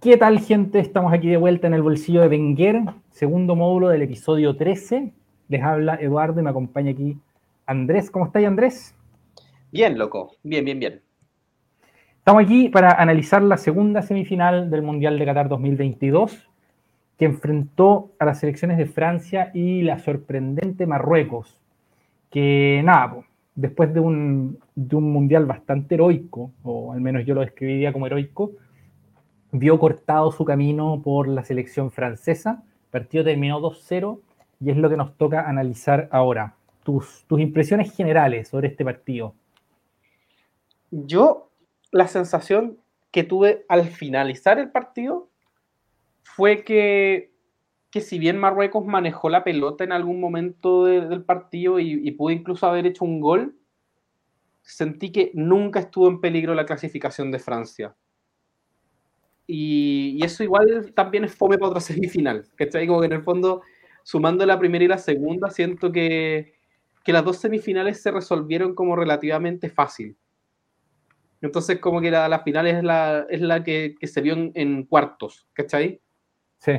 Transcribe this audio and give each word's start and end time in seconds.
¿Qué 0.00 0.16
tal, 0.16 0.38
gente? 0.38 0.78
Estamos 0.78 1.12
aquí 1.12 1.28
de 1.28 1.38
vuelta 1.38 1.66
en 1.66 1.74
el 1.74 1.82
bolsillo 1.82 2.20
de 2.20 2.28
Wenger, 2.28 2.82
segundo 3.10 3.56
módulo 3.56 3.88
del 3.88 4.02
episodio 4.02 4.54
13. 4.54 5.12
Les 5.48 5.60
habla 5.60 5.96
Eduardo 5.96 6.38
y 6.38 6.44
me 6.44 6.50
acompaña 6.50 6.92
aquí 6.92 7.16
Andrés. 7.66 8.08
¿Cómo 8.08 8.26
estáis, 8.26 8.46
Andrés? 8.46 8.94
Bien, 9.72 9.98
loco. 9.98 10.36
Bien, 10.44 10.64
bien, 10.64 10.78
bien. 10.78 11.00
Estamos 12.16 12.44
aquí 12.44 12.68
para 12.68 12.92
analizar 12.92 13.42
la 13.42 13.56
segunda 13.56 14.00
semifinal 14.02 14.70
del 14.70 14.82
Mundial 14.82 15.18
de 15.18 15.24
Qatar 15.24 15.48
2022, 15.48 16.48
que 17.18 17.24
enfrentó 17.24 18.12
a 18.20 18.24
las 18.24 18.38
selecciones 18.38 18.78
de 18.78 18.86
Francia 18.86 19.50
y 19.52 19.82
la 19.82 19.98
sorprendente 19.98 20.86
Marruecos, 20.86 21.58
que 22.30 22.82
nada, 22.84 23.16
después 23.56 23.92
de 23.92 23.98
un, 23.98 24.60
de 24.76 24.94
un 24.94 25.10
Mundial 25.10 25.44
bastante 25.44 25.96
heroico, 25.96 26.52
o 26.62 26.92
al 26.92 27.00
menos 27.00 27.26
yo 27.26 27.34
lo 27.34 27.40
describiría 27.40 27.92
como 27.92 28.06
heroico, 28.06 28.52
vio 29.52 29.78
cortado 29.78 30.30
su 30.32 30.44
camino 30.44 31.00
por 31.02 31.28
la 31.28 31.44
selección 31.44 31.90
francesa. 31.90 32.62
El 32.84 32.90
partido 32.90 33.24
terminó 33.24 33.60
2-0 33.60 34.20
y 34.60 34.70
es 34.70 34.76
lo 34.76 34.90
que 34.90 34.96
nos 34.96 35.16
toca 35.16 35.48
analizar 35.48 36.08
ahora. 36.12 36.54
Tus, 36.82 37.24
tus 37.26 37.40
impresiones 37.40 37.94
generales 37.94 38.48
sobre 38.48 38.68
este 38.68 38.84
partido. 38.84 39.34
Yo, 40.90 41.50
la 41.90 42.08
sensación 42.08 42.78
que 43.10 43.24
tuve 43.24 43.64
al 43.68 43.84
finalizar 43.84 44.58
el 44.58 44.70
partido 44.70 45.28
fue 46.22 46.64
que, 46.64 47.30
que 47.90 48.00
si 48.00 48.18
bien 48.18 48.38
Marruecos 48.38 48.86
manejó 48.86 49.28
la 49.28 49.44
pelota 49.44 49.84
en 49.84 49.92
algún 49.92 50.20
momento 50.20 50.84
del 50.84 51.24
partido 51.24 51.78
y, 51.78 52.06
y 52.06 52.10
pudo 52.12 52.30
incluso 52.30 52.66
haber 52.66 52.86
hecho 52.86 53.04
un 53.04 53.20
gol, 53.20 53.56
sentí 54.62 55.12
que 55.12 55.30
nunca 55.34 55.80
estuvo 55.80 56.08
en 56.08 56.20
peligro 56.20 56.54
la 56.54 56.66
clasificación 56.66 57.30
de 57.30 57.38
Francia. 57.38 57.94
Y, 59.50 60.22
eso 60.22 60.44
igual 60.44 60.92
también 60.94 61.24
es 61.24 61.34
fome 61.34 61.56
para 61.56 61.70
otra 61.70 61.80
semifinal. 61.80 62.44
¿Cachai? 62.54 62.86
Como 62.86 63.00
que 63.00 63.06
en 63.06 63.14
el 63.14 63.22
fondo, 63.22 63.62
sumando 64.04 64.46
la 64.46 64.58
primera 64.58 64.84
y 64.84 64.88
la 64.88 64.98
segunda, 64.98 65.50
siento 65.50 65.90
que, 65.90 66.54
que 67.02 67.12
las 67.12 67.24
dos 67.24 67.38
semifinales 67.38 68.00
se 68.00 68.12
resolvieron 68.12 68.74
como 68.74 68.94
relativamente 68.94 69.70
fácil. 69.70 70.16
Entonces, 71.40 71.78
como 71.78 72.00
que 72.00 72.10
la, 72.10 72.28
la 72.28 72.40
final 72.40 72.66
es 72.66 72.82
la, 72.82 73.26
es 73.30 73.40
la 73.40 73.64
que, 73.64 73.94
que 73.98 74.06
se 74.06 74.20
vio 74.20 74.34
en, 74.34 74.52
en, 74.54 74.84
cuartos, 74.84 75.46
¿cachai? 75.52 76.00
Sí. 76.58 76.72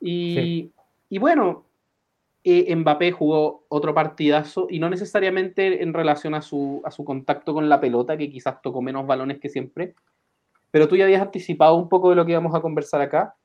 Y, 0.00 0.34
sí. 0.34 0.72
y 1.10 1.18
bueno, 1.18 1.66
eh, 2.44 2.74
Mbappé 2.74 3.12
jugó 3.12 3.66
otro 3.68 3.94
partidazo 3.94 4.66
y 4.68 4.78
no 4.80 4.90
necesariamente 4.90 5.82
en 5.82 5.92
relación 5.92 6.34
a 6.34 6.40
su, 6.40 6.80
a 6.84 6.90
su 6.90 7.04
contacto 7.04 7.54
con 7.54 7.68
la 7.68 7.78
pelota, 7.78 8.16
que 8.16 8.30
quizás 8.30 8.60
tocó 8.62 8.80
menos 8.82 9.06
balones 9.06 9.38
que 9.38 9.50
siempre, 9.50 9.94
pero 10.72 10.88
tú 10.88 10.96
ya 10.96 11.04
habías 11.04 11.22
anticipado 11.22 11.76
un 11.76 11.88
poco 11.88 12.10
de 12.10 12.16
lo 12.16 12.24
que 12.24 12.32
íbamos 12.32 12.54
a 12.54 12.60
conversar 12.60 13.02
acá, 13.02 13.36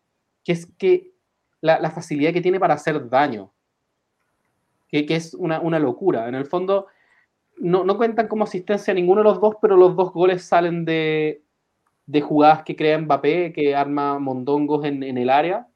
que 0.44 0.54
es 0.54 0.66
que 0.78 1.12
la, 1.62 1.78
la 1.80 1.92
facilidad 1.92 2.32
que 2.32 2.42
tiene 2.42 2.60
para 2.60 2.74
hacer 2.74 3.10
daño, 3.10 3.52
que, 4.88 5.06
que 5.06 5.16
es 5.18 5.34
una, 5.34 5.60
una, 5.60 5.78
locura. 5.78 6.30
En 6.30 6.36
el 6.36 6.46
fondo, 6.46 6.88
no, 7.58 7.84
no, 7.84 7.98
cuentan 7.98 8.30
como 8.30 8.46
asistencia 8.46 8.94
ninguno 8.94 9.22
de 9.22 9.26
los 9.26 9.42
dos, 9.42 9.56
pero 9.62 9.76
los 9.76 9.96
dos 9.98 10.14
goles 10.14 10.46
salen 10.46 10.86
de, 10.86 11.44
de 12.06 12.22
jugadas 12.22 12.64
que 12.64 12.78
crea 12.78 12.98
Mbappé, 12.98 13.52
que 13.52 13.76
arma 13.76 14.18
mondongos 14.20 14.86
en, 14.86 15.04
en 15.04 15.18
el 15.18 15.30
área. 15.30 15.68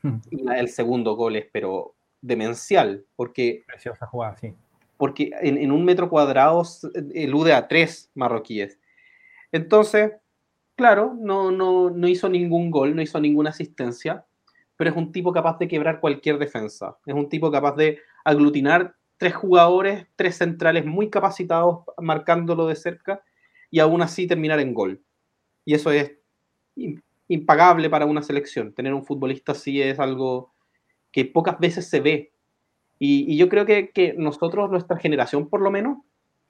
Hmm. 0.00 0.18
Y 0.30 0.48
el 0.48 0.68
segundo 0.68 1.16
gol 1.16 1.34
es, 1.34 1.46
pero 1.52 1.96
demencial, 2.20 3.04
porque... 3.16 3.64
Preciosa 3.66 4.06
jugada, 4.06 4.36
sí. 4.36 4.54
Porque 4.96 5.32
en, 5.40 5.58
en 5.58 5.72
un 5.72 5.84
metro 5.84 6.08
cuadrado 6.08 6.62
elude 7.14 7.52
a 7.52 7.66
tres 7.66 8.12
marroquíes. 8.14 8.78
Entonces, 9.50 10.12
claro, 10.76 11.14
no, 11.18 11.50
no, 11.50 11.90
no 11.90 12.08
hizo 12.08 12.28
ningún 12.28 12.70
gol, 12.70 12.94
no 12.94 13.02
hizo 13.02 13.20
ninguna 13.20 13.50
asistencia, 13.50 14.24
pero 14.76 14.90
es 14.90 14.96
un 14.96 15.12
tipo 15.12 15.32
capaz 15.32 15.58
de 15.58 15.68
quebrar 15.68 16.00
cualquier 16.00 16.38
defensa. 16.38 16.98
Es 17.06 17.14
un 17.14 17.28
tipo 17.28 17.50
capaz 17.50 17.76
de 17.76 17.98
aglutinar 18.24 18.96
tres 19.16 19.34
jugadores, 19.34 20.06
tres 20.16 20.36
centrales 20.36 20.84
muy 20.84 21.10
capacitados 21.10 21.84
marcándolo 21.98 22.66
de 22.66 22.74
cerca 22.74 23.22
y 23.70 23.78
aún 23.80 24.02
así 24.02 24.26
terminar 24.26 24.60
en 24.60 24.74
gol. 24.74 25.02
Y 25.64 25.74
eso 25.74 25.90
es 25.90 26.12
impagable 27.28 27.88
para 27.88 28.06
una 28.06 28.22
selección. 28.22 28.74
Tener 28.74 28.94
un 28.94 29.04
futbolista 29.04 29.52
así 29.52 29.80
es 29.80 29.98
algo 29.98 30.52
que 31.12 31.24
pocas 31.24 31.58
veces 31.58 31.88
se 31.88 32.00
ve. 32.00 32.32
Y, 32.98 33.36
yo 33.36 33.48
creo 33.48 33.66
que, 33.66 33.90
que, 33.90 34.14
nosotros, 34.14 34.70
nuestra 34.70 34.96
generación 34.98 35.48
por 35.48 35.60
lo 35.60 35.70
menos, 35.70 35.98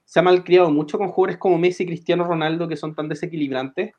se 0.04 0.20
ha 0.20 0.22
malcriado 0.22 0.70
mucho 0.70 0.98
con 0.98 1.08
jugadores 1.08 1.38
como 1.38 1.58
Messi 1.58 1.84
y 1.84 1.86
Cristiano 1.86 2.24
Ronaldo 2.24 2.68
que 2.68 2.76
son 2.76 2.94
tan 2.94 3.08
desequilibrantes 3.08 3.92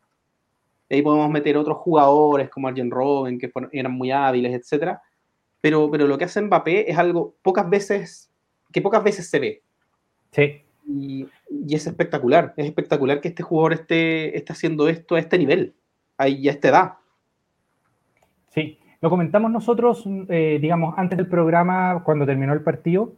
ahí 0.90 1.02
podemos 1.02 1.30
meter 1.30 1.58
otros 1.58 1.78
jugadores 1.78 2.50
como 2.50 2.68
Arjen 2.68 2.92
Robben, 2.92 3.40
que 3.40 3.50
fueron, 3.50 3.70
eran 3.74 3.92
muy 3.92 4.12
hábiles, 4.12 4.54
etc. 4.54 4.98
Pero, 5.62 5.90
pero 5.90 6.08
lo 6.08 6.18
que 6.18 6.26
hace 6.26 6.42
Mbappé 6.42 6.90
es 6.90 6.98
algo 6.98 7.36
pocas 7.42 7.70
veces, 7.70 8.32
que 8.72 8.82
pocas 8.82 9.04
veces 9.04 9.30
se 9.30 9.40
ve. 9.40 9.62
Sí. 10.32 10.62
Y, 10.88 11.28
y, 11.50 11.76
es 11.76 11.88
espectacular, 11.88 12.54
es 12.58 12.68
espectacular 12.68 13.20
que 13.20 13.30
este 13.30 13.42
jugador 13.42 13.74
esté, 13.74 14.38
esté 14.38 14.54
haciendo 14.54 14.88
esto 14.88 15.16
a 15.16 15.20
este 15.20 15.38
nivel, 15.38 15.74
ahí 16.18 16.48
a 16.48 16.52
esta 16.52 16.68
edad. 16.68 16.94
Sí, 18.54 18.78
lo 19.02 19.10
comentamos 19.10 19.52
nosotros, 19.52 20.04
eh, 20.30 20.58
digamos, 20.62 20.96
antes 20.98 21.18
del 21.18 21.28
programa, 21.28 22.02
cuando 22.04 22.26
terminó 22.26 22.54
el 22.54 22.62
partido, 22.62 23.14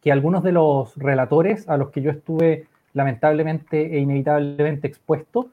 que 0.00 0.10
algunos 0.10 0.42
de 0.42 0.52
los 0.52 0.96
relatores 0.96 1.68
a 1.68 1.76
los 1.76 1.90
que 1.90 2.02
yo 2.02 2.10
estuve 2.10 2.66
lamentablemente 2.94 3.96
e 3.96 4.00
inevitablemente 4.00 4.86
expuesto, 4.86 5.50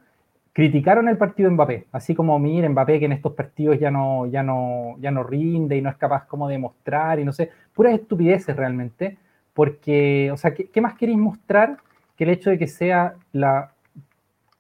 criticaron 0.54 1.08
el 1.08 1.18
partido 1.18 1.50
de 1.50 1.56
Mbappé, 1.56 1.88
así 1.92 2.14
como 2.14 2.38
mire 2.40 2.68
Mbappé 2.70 3.00
que 3.00 3.06
en 3.06 3.14
estos 3.14 3.34
partidos 3.34 3.80
ya 3.80 3.90
no, 3.90 4.26
ya 4.26 4.44
no, 4.44 4.96
ya 5.00 5.12
no 5.12 5.24
rinde 5.24 5.78
y 5.78 5.82
no 5.82 5.90
es 5.90 5.98
capaz 5.98 6.26
como 6.26 6.50
de 6.50 6.58
mostrar 6.58 7.20
y 7.20 7.26
no 7.26 7.32
sé, 7.32 7.50
puras 7.74 7.94
estupideces 7.94 8.56
realmente, 8.56 9.18
porque, 9.54 10.30
o 10.32 10.38
sea, 10.38 10.54
¿qué, 10.54 10.70
qué 10.70 10.82
más 10.82 10.96
queréis 10.96 11.18
mostrar 11.18 11.78
que 12.18 12.26
el 12.26 12.30
hecho 12.32 12.50
de 12.50 12.58
que 12.58 12.68
sea 12.68 13.16
la, 13.32 13.72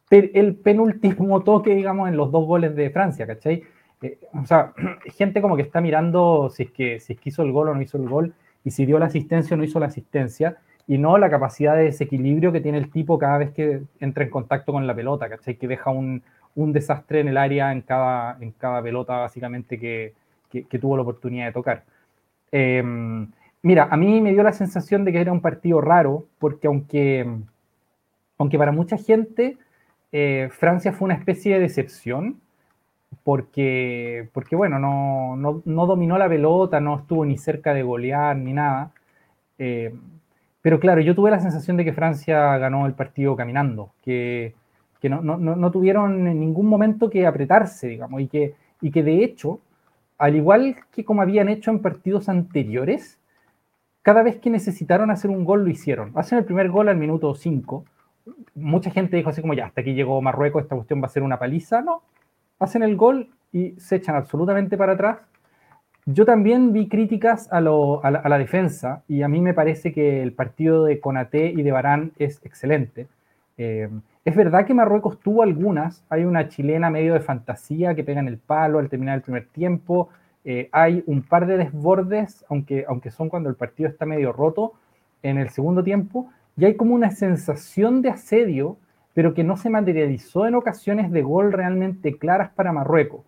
el 0.09 0.55
penúltimo 0.55 1.41
toque, 1.43 1.75
digamos, 1.75 2.09
en 2.09 2.17
los 2.17 2.31
dos 2.31 2.45
goles 2.45 2.75
de 2.75 2.89
Francia, 2.89 3.27
¿cachai? 3.27 3.63
Eh, 4.01 4.19
o 4.33 4.45
sea, 4.45 4.73
gente 5.05 5.41
como 5.41 5.55
que 5.55 5.61
está 5.61 5.81
mirando 5.81 6.49
si 6.49 6.63
es, 6.63 6.71
que, 6.71 6.99
si 6.99 7.13
es 7.13 7.19
que 7.19 7.29
hizo 7.29 7.43
el 7.43 7.51
gol 7.51 7.69
o 7.69 7.75
no 7.75 7.81
hizo 7.81 7.97
el 7.97 8.07
gol, 8.07 8.33
y 8.63 8.71
si 8.71 8.85
dio 8.85 8.99
la 8.99 9.07
asistencia 9.07 9.55
o 9.55 9.57
no 9.57 9.63
hizo 9.63 9.79
la 9.79 9.87
asistencia, 9.87 10.57
y 10.87 10.97
no 10.97 11.17
la 11.17 11.29
capacidad 11.29 11.75
de 11.75 11.83
desequilibrio 11.83 12.51
que 12.51 12.61
tiene 12.61 12.77
el 12.77 12.91
tipo 12.91 13.17
cada 13.17 13.37
vez 13.37 13.51
que 13.51 13.81
entra 13.99 14.23
en 14.23 14.29
contacto 14.29 14.71
con 14.71 14.85
la 14.87 14.95
pelota, 14.95 15.29
¿cachai? 15.29 15.55
Que 15.55 15.67
deja 15.67 15.91
un, 15.91 16.23
un 16.55 16.73
desastre 16.73 17.19
en 17.21 17.27
el 17.29 17.37
área 17.37 17.71
en 17.71 17.81
cada, 17.81 18.37
en 18.41 18.51
cada 18.51 18.81
pelota 18.81 19.17
básicamente 19.17 19.79
que, 19.79 20.13
que, 20.49 20.65
que 20.65 20.79
tuvo 20.79 20.95
la 20.95 21.03
oportunidad 21.03 21.47
de 21.47 21.53
tocar. 21.53 21.83
Eh, 22.51 22.83
mira, 23.61 23.87
a 23.89 23.97
mí 23.97 24.21
me 24.21 24.33
dio 24.33 24.43
la 24.43 24.53
sensación 24.53 25.05
de 25.05 25.11
que 25.11 25.21
era 25.21 25.31
un 25.31 25.41
partido 25.41 25.81
raro, 25.81 26.25
porque 26.39 26.67
aunque, 26.67 27.25
aunque 28.37 28.57
para 28.57 28.71
mucha 28.71 28.97
gente 28.97 29.57
eh, 30.11 30.49
Francia 30.51 30.91
fue 30.91 31.05
una 31.05 31.15
especie 31.15 31.55
de 31.55 31.61
decepción, 31.61 32.41
porque, 33.23 34.29
porque 34.33 34.55
bueno, 34.55 34.79
no, 34.79 35.35
no, 35.35 35.61
no, 35.65 35.85
dominó 35.85 36.17
la 36.17 36.29
pelota, 36.29 36.79
no 36.79 36.99
estuvo 36.99 37.25
ni 37.25 37.37
cerca 37.37 37.73
de 37.73 37.83
golear 37.83 38.35
ni 38.37 38.53
nada. 38.53 38.91
Eh, 39.59 39.93
pero 40.61 40.79
claro, 40.79 41.01
yo 41.01 41.15
tuve 41.15 41.31
la 41.31 41.39
sensación 41.39 41.77
de 41.77 41.85
que 41.85 41.93
Francia 41.93 42.57
ganó 42.57 42.85
el 42.85 42.93
partido 42.93 43.35
caminando, 43.35 43.91
que, 44.03 44.53
no, 45.03 45.71
tuvieron 45.71 46.27
en 46.27 46.39
ningún 46.39 46.67
momento 46.67 47.09
que 47.09 47.25
apretarse, 47.25 47.87
digamos, 47.87 48.21
y 48.21 48.27
que, 48.27 48.55
y 48.79 48.91
que 48.91 49.01
de 49.01 49.23
hecho, 49.23 49.59
al 50.19 50.35
igual 50.35 50.75
que 50.91 51.03
como 51.03 51.23
habían 51.23 51.49
hecho 51.49 51.71
en 51.71 51.79
partidos 51.79 52.29
anteriores, 52.29 53.19
cada 54.03 54.21
vez 54.21 54.37
que 54.37 54.49
necesitaron 54.51 55.09
hacer 55.09 55.31
un 55.31 55.45
gol 55.45 55.63
lo 55.63 55.69
hicieron. 55.69 56.11
Hacen 56.15 56.37
el 56.37 56.45
primer 56.45 56.69
gol 56.69 56.89
al 56.89 56.97
minuto 56.97 57.33
5. 57.33 57.85
Mucha 58.55 58.91
gente 58.91 59.17
dijo 59.17 59.29
así 59.29 59.41
como 59.41 59.53
ya, 59.53 59.65
hasta 59.65 59.81
aquí 59.81 59.93
llegó 59.93 60.21
Marruecos, 60.21 60.63
esta 60.63 60.75
cuestión 60.75 61.01
va 61.01 61.07
a 61.07 61.09
ser 61.09 61.23
una 61.23 61.39
paliza. 61.39 61.81
No, 61.81 62.03
hacen 62.59 62.83
el 62.83 62.95
gol 62.95 63.29
y 63.51 63.71
se 63.79 63.97
echan 63.97 64.15
absolutamente 64.15 64.77
para 64.77 64.93
atrás 64.93 65.17
yo 66.05 66.25
también 66.25 66.73
vi 66.73 66.87
críticas 66.87 67.47
a, 67.51 67.61
la, 67.61 68.37
defensa 68.39 69.03
y 69.07 69.21
a 69.21 69.27
mí 69.27 69.39
me 69.39 69.53
parece 69.53 69.93
que 69.93 70.23
el 70.23 70.33
partido 70.33 70.85
de 70.85 70.99
Conate 70.99 71.51
y 71.51 71.61
de 71.61 71.71
Barán 71.71 72.11
es 72.17 72.41
excelente. 72.43 73.07
Eh, 73.57 73.87
es 74.25 74.35
verdad 74.35 74.65
que 74.65 74.73
Marruecos 74.73 75.19
tuvo 75.19 75.43
algunas, 75.43 76.03
hay 76.09 76.25
una 76.25 76.47
chilena 76.49 76.89
medio 76.89 77.13
de 77.13 77.19
fantasía 77.19 77.93
que 77.93 78.03
pega 78.03 78.19
en 78.19 78.27
el 78.27 78.37
palo 78.37 78.79
al 78.79 78.89
terminar 78.89 79.15
el 79.15 79.21
primer 79.21 79.45
tiempo, 79.47 80.09
eh, 80.43 80.69
hay 80.71 81.03
un 81.05 81.21
par 81.21 81.45
de 81.45 81.57
desbordes, 81.57 82.45
aunque, 82.49 82.83
aunque 82.87 83.11
son 83.11 83.29
cuando 83.29 83.49
el 83.49 83.55
partido 83.55 83.87
está 83.87 84.07
medio 84.07 84.33
roto 84.33 84.73
en 85.21 85.37
el 85.37 85.49
segundo 85.49 85.83
tiempo, 85.83 86.31
y 86.57 86.65
hay 86.65 86.75
como 86.75 86.95
una 86.95 87.11
sensación 87.11 88.01
de 88.01 88.09
asedio, 88.09 88.77
pero 89.13 89.35
que 89.35 89.43
no 89.43 89.55
se 89.55 89.69
materializó 89.69 90.47
en 90.47 90.55
ocasiones 90.55 91.11
de 91.11 91.21
gol 91.21 91.51
realmente 91.51 92.17
claras 92.17 92.49
para 92.49 92.73
Marruecos 92.73 93.21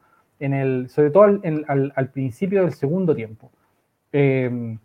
en 0.46 0.54
el, 0.54 0.90
sobre 0.90 1.10
todo 1.10 1.24
al, 1.24 2.10
principio 2.14 2.64
del 2.64 2.74
segundo 2.74 3.16
tiempo. 3.16 3.50
Eh, 4.12 4.78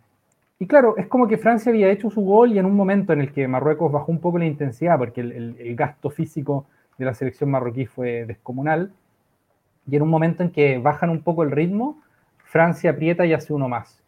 y 0.57 0.67
claro, 0.67 0.95
es 0.97 1.07
como 1.07 1.27
que 1.27 1.37
Francia 1.37 1.69
había 1.69 1.89
hecho 1.89 2.09
su 2.09 2.21
gol 2.21 2.53
y 2.53 2.59
en 2.59 2.65
un 2.65 2.75
momento 2.75 3.13
en 3.13 3.21
el 3.21 3.31
que 3.31 3.47
Marruecos 3.47 3.91
bajó 3.91 4.11
un 4.11 4.19
poco 4.19 4.37
la 4.37 4.45
intensidad, 4.45 4.97
porque 4.97 5.21
el, 5.21 5.31
el, 5.31 5.55
el 5.59 5.75
gasto 5.75 6.09
físico 6.09 6.65
de 6.97 7.05
la 7.05 7.13
selección 7.13 7.49
marroquí 7.49 7.85
fue 7.85 8.25
descomunal, 8.25 8.91
y 9.89 9.95
en 9.95 10.01
un 10.01 10.09
momento 10.09 10.43
en 10.43 10.51
que 10.51 10.77
bajan 10.77 11.09
un 11.09 11.21
poco 11.21 11.43
el 11.43 11.51
ritmo, 11.51 12.01
Francia 12.37 12.91
aprieta 12.91 13.25
y 13.25 13.33
hace 13.33 13.53
uno 13.53 13.67
más. 13.69 14.03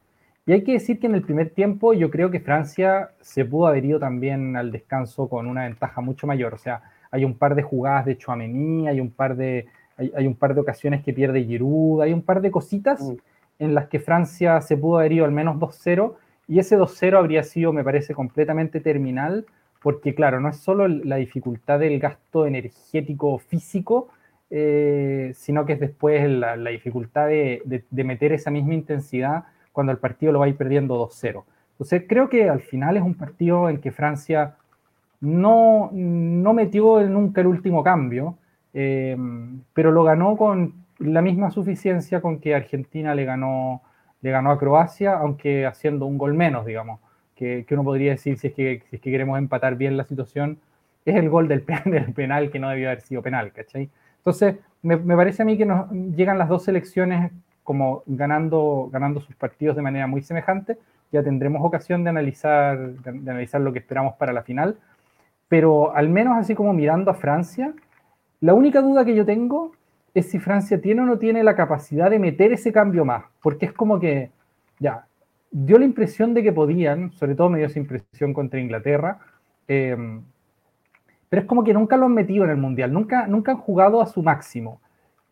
Y 0.46 0.54
hay 0.54 0.64
que 0.64 0.74
decir 0.74 1.00
que 1.00 1.08
en 1.08 1.16
el 1.16 1.22
primer 1.22 1.52
tiempo 1.52 1.94
yo 1.94 2.10
creo 2.10 2.32
que 2.32 2.40
Francia 2.40 3.12
se 3.22 3.46
pudo 3.46 3.68
haber 3.68 3.86
ido 3.86 4.00
también 4.00 4.56
al 4.56 4.72
descanso 4.72 5.30
con 5.30 5.48
una 5.48 5.64
ventaja 5.64 6.02
mucho 6.02 6.28
mayor. 6.28 6.54
O 6.54 6.58
sea, 6.58 6.82
hay 7.12 7.26
un 7.26 7.36
par 7.36 7.56
de 7.56 7.62
jugadas 7.62 8.06
de 8.06 8.18
Chouameni, 8.18 8.88
hay 8.88 9.00
un 9.00 9.12
par 9.12 9.36
de, 9.36 9.68
hay, 9.98 10.28
un 10.28 10.36
par 10.36 10.56
de 10.56 10.62
ocasiones 10.62 11.04
que 11.04 11.14
pierde 11.14 11.44
Giroud, 11.44 12.02
hay 12.02 12.14
un 12.14 12.22
par 12.22 12.42
de 12.42 12.52
cositas 12.52 13.02
mm. 13.02 13.16
en 13.60 13.76
las 13.76 13.88
que 13.88 14.00
Francia 14.00 14.62
se 14.62 14.78
pudo 14.78 15.00
haber 15.00 15.12
ido 15.12 15.26
al 15.26 15.32
menos 15.32 15.58
2-0 15.58 16.14
y 16.48 16.60
ese 16.60 16.78
2-0 16.78 17.18
habría 17.18 17.44
sido, 17.44 17.72
me 17.74 17.84
parece, 17.84 18.14
completamente 18.14 18.80
terminal 18.80 19.46
porque 19.82 20.14
claro, 20.14 20.40
no 20.40 20.50
es 20.50 20.58
solo 20.58 20.88
la 20.88 21.16
dificultad 21.16 21.80
del 21.80 22.00
gasto 22.00 22.46
energético 22.46 23.40
físico, 23.40 24.10
eh, 24.50 25.32
sino 25.34 25.66
que 25.66 25.74
es 25.74 25.80
después 25.80 26.30
la, 26.30 26.56
dificultad 26.56 27.28
de, 27.28 27.84
meter 27.92 28.34
esa 28.34 28.52
misma 28.52 28.74
intensidad 28.76 29.46
cuando 29.72 29.92
el 29.92 29.98
partido 29.98 30.32
lo 30.32 30.40
va 30.40 30.46
a 30.46 30.50
ir 30.50 30.58
perdiendo 30.58 31.08
2-0. 31.08 31.44
Entonces 31.72 32.04
creo 32.08 32.30
que 32.30 32.48
al 32.48 32.62
final 32.62 32.98
es 32.98 33.04
un 33.04 33.16
partido 33.16 33.70
en 33.70 33.80
que 33.80 33.92
Francia 33.92 34.56
no, 35.20 35.90
no 35.94 36.54
metió 36.54 37.02
nunca 37.08 37.42
el 37.42 37.48
último 37.48 37.84
cambio, 37.84 38.36
eh, 38.74 39.18
pero 39.74 39.92
lo 39.92 40.04
ganó 40.04 40.38
con 40.38 40.74
la 41.00 41.22
misma 41.22 41.52
suficiencia 41.52 42.22
con 42.22 42.40
que 42.40 42.56
Argentina 42.56 43.16
le 43.16 43.26
ganó, 43.26 43.82
le 44.22 44.32
ganó 44.32 44.52
a 44.52 44.60
Croacia, 44.60 45.14
aunque 45.14 45.66
haciendo 45.66 46.06
un 46.06 46.18
gol 46.18 46.34
menos, 46.34 46.66
digamos 46.66 47.00
que, 47.36 47.66
uno 47.72 47.84
podría 47.84 48.12
decir 48.12 48.38
si 48.38 48.48
es, 48.48 48.54
que, 48.54 48.84
si 48.90 48.98
es 48.98 49.02
que 49.02 49.10
queremos 49.10 49.40
empatar 49.40 49.76
bien 49.76 49.98
la 49.98 50.04
situación, 50.04 50.60
es 51.06 51.16
el 51.16 51.30
gol 51.30 51.48
del, 51.48 51.66
del 51.86 52.14
penal 52.14 52.52
que 52.52 52.60
no 52.60 52.70
debió 52.70 52.90
haber 52.90 53.02
sido 53.02 53.24
penal, 53.24 53.52
¿cachai? 53.52 53.90
Entonces, 54.18 54.58
me, 54.84 54.98
me, 54.98 55.16
parece 55.16 55.42
a 55.42 55.46
mí 55.46 55.58
que 55.58 55.66
nos 55.66 55.90
llegan 55.92 56.38
las 56.38 56.50
dos 56.50 56.64
selecciones 56.64 57.32
como 57.64 58.04
ganando, 58.06 58.90
ganando 58.92 59.20
sus 59.22 59.36
partidos 59.36 59.76
de 59.76 59.82
manera 59.82 60.06
muy 60.06 60.22
semejante. 60.22 60.78
Ya 61.12 61.24
tendremos 61.24 61.64
ocasión 61.64 62.04
de 62.04 62.12
analizar, 62.12 62.78
de, 62.78 63.32
analizar 63.32 63.60
lo 63.62 63.74
que 63.74 63.80
esperamos 63.80 64.14
para 64.16 64.34
la 64.34 64.44
final. 64.44 64.78
Pero 65.48 65.96
al 65.96 66.10
menos 66.10 66.38
así 66.38 66.54
como 66.54 66.74
mirando 66.74 67.10
a 67.10 67.16
Francia, 67.16 67.74
la 68.42 68.54
única 68.54 68.82
duda 68.82 69.06
que 69.06 69.16
yo 69.16 69.26
tengo 69.26 69.72
es 70.14 70.30
si 70.30 70.40
Francia 70.40 70.82
tiene 70.82 71.02
o 71.02 71.06
no 71.06 71.18
tiene 71.18 71.44
la 71.44 71.56
capacidad 71.56 72.10
de 72.10 72.20
meter 72.20 72.52
ese 72.52 72.72
cambio 72.72 73.06
más. 73.06 73.24
Porque 73.42 73.68
es 73.68 73.74
como 73.74 74.00
que, 74.00 74.32
ya, 74.80 75.06
dio 75.52 75.78
la 75.78 75.86
impresión 75.86 76.34
de 76.34 76.44
que 76.44 76.52
podían, 76.52 77.12
sobre 77.12 77.36
todo 77.36 77.50
me 77.50 77.60
dio 77.60 77.68
esa 77.68 77.80
impresión 77.80 78.34
contra 78.34 78.60
Inglaterra, 78.60 79.20
em, 79.68 80.24
pero 81.30 81.44
es 81.44 81.48
como 81.48 81.64
que 81.64 81.74
nunca 81.74 81.96
lo 81.98 82.08
han 82.08 82.14
metido 82.14 82.44
en 82.44 82.50
el 82.50 82.58
Mundial, 82.58 82.92
nunca, 82.92 83.28
nunca 83.28 83.52
han 83.52 83.58
jugado 83.58 84.02
a 84.02 84.08
su 84.08 84.22
máximo. 84.24 84.82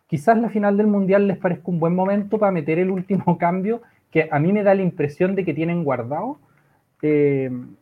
Quizás 0.07 0.37
la 0.37 0.49
final 0.49 0.77
del 0.77 0.87
Mundial 0.87 1.27
les 1.27 1.37
parezca 1.37 1.71
un 1.71 1.79
buen 1.79 1.95
momento 1.95 2.39
para 2.39 2.51
meter 2.51 2.79
el 2.79 2.89
último 2.89 3.37
cambio 3.39 3.81
que 4.11 4.29
a 4.31 4.39
mí 4.39 4.53
me 4.53 4.63
da 4.63 4.73
la 4.75 4.81
impresión 4.81 5.35
de 5.35 5.45
que 5.45 5.53
tienen 5.53 5.83
guardado. 5.83 6.39
Em, 7.01 7.75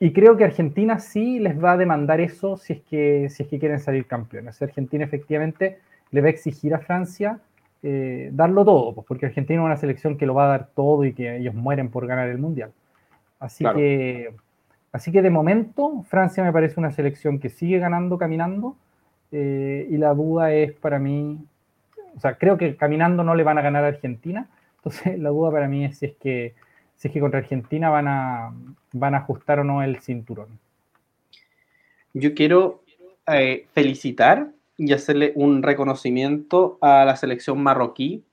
y 0.00 0.12
creo 0.12 0.36
que 0.36 0.44
Argentina 0.44 0.98
sí 0.98 1.38
les 1.38 1.62
va 1.62 1.72
a 1.72 1.76
demandar 1.76 2.20
eso 2.20 2.56
si 2.56 2.74
es 2.74 2.82
que, 2.82 3.28
si 3.30 3.42
es 3.42 3.48
que 3.48 3.58
quieren 3.58 3.80
salir 3.80 4.06
campeones. 4.06 4.60
Argentina 4.60 5.04
efectivamente 5.04 5.78
le 6.10 6.20
va 6.20 6.28
a 6.28 6.30
exigir 6.30 6.74
a 6.74 6.78
Francia 6.78 7.40
eh, 7.86 8.30
darlo 8.32 8.64
todo, 8.64 8.94
pues, 8.94 9.06
porque 9.06 9.26
Argentina 9.26 9.60
es 9.60 9.66
una 9.66 9.76
selección 9.76 10.16
que 10.16 10.24
lo 10.24 10.32
va 10.32 10.46
a 10.46 10.48
dar 10.48 10.68
todo 10.74 11.04
y 11.04 11.12
que 11.12 11.36
ellos 11.36 11.54
mueren 11.54 11.90
por 11.90 12.06
ganar 12.06 12.28
el 12.28 12.38
Mundial. 12.38 12.72
Así, 13.38 13.62
que, 13.74 14.34
así 14.90 15.12
que 15.12 15.20
de 15.20 15.28
momento 15.28 16.02
Francia 16.08 16.42
me 16.42 16.50
parece 16.50 16.80
una 16.80 16.92
selección 16.92 17.38
que 17.38 17.50
sigue 17.50 17.78
ganando 17.78 18.16
caminando 18.16 18.76
eh, 19.32 19.86
y 19.90 19.98
la 19.98 20.14
duda 20.14 20.54
es 20.54 20.72
para 20.72 20.98
mí, 20.98 21.38
o 22.16 22.20
sea, 22.20 22.36
creo 22.36 22.56
que 22.56 22.74
caminando 22.76 23.22
no 23.22 23.34
le 23.34 23.42
van 23.42 23.58
a 23.58 23.62
ganar 23.62 23.84
a 23.84 23.88
Argentina, 23.88 24.48
entonces 24.76 25.18
la 25.18 25.28
duda 25.28 25.50
para 25.50 25.68
mí 25.68 25.84
es 25.84 25.98
si 25.98 26.06
es 26.06 26.14
que, 26.14 26.54
si 26.96 27.08
es 27.08 27.14
que 27.14 27.20
contra 27.20 27.40
Argentina 27.40 27.90
van 27.90 28.08
a, 28.08 28.54
van 28.92 29.14
a 29.14 29.18
ajustar 29.18 29.60
o 29.60 29.64
no 29.64 29.82
el 29.82 30.00
cinturón. 30.00 30.58
Yo 32.12 32.34
quiero 32.34 32.82
eh, 33.26 33.66
felicitar 33.72 34.52
y 34.76 34.92
hacerle 34.92 35.32
un 35.34 35.62
reconocimiento 35.62 36.78
a 36.80 37.04
la 37.04 37.16
selección 37.16 37.62
marroquí, 37.62 38.24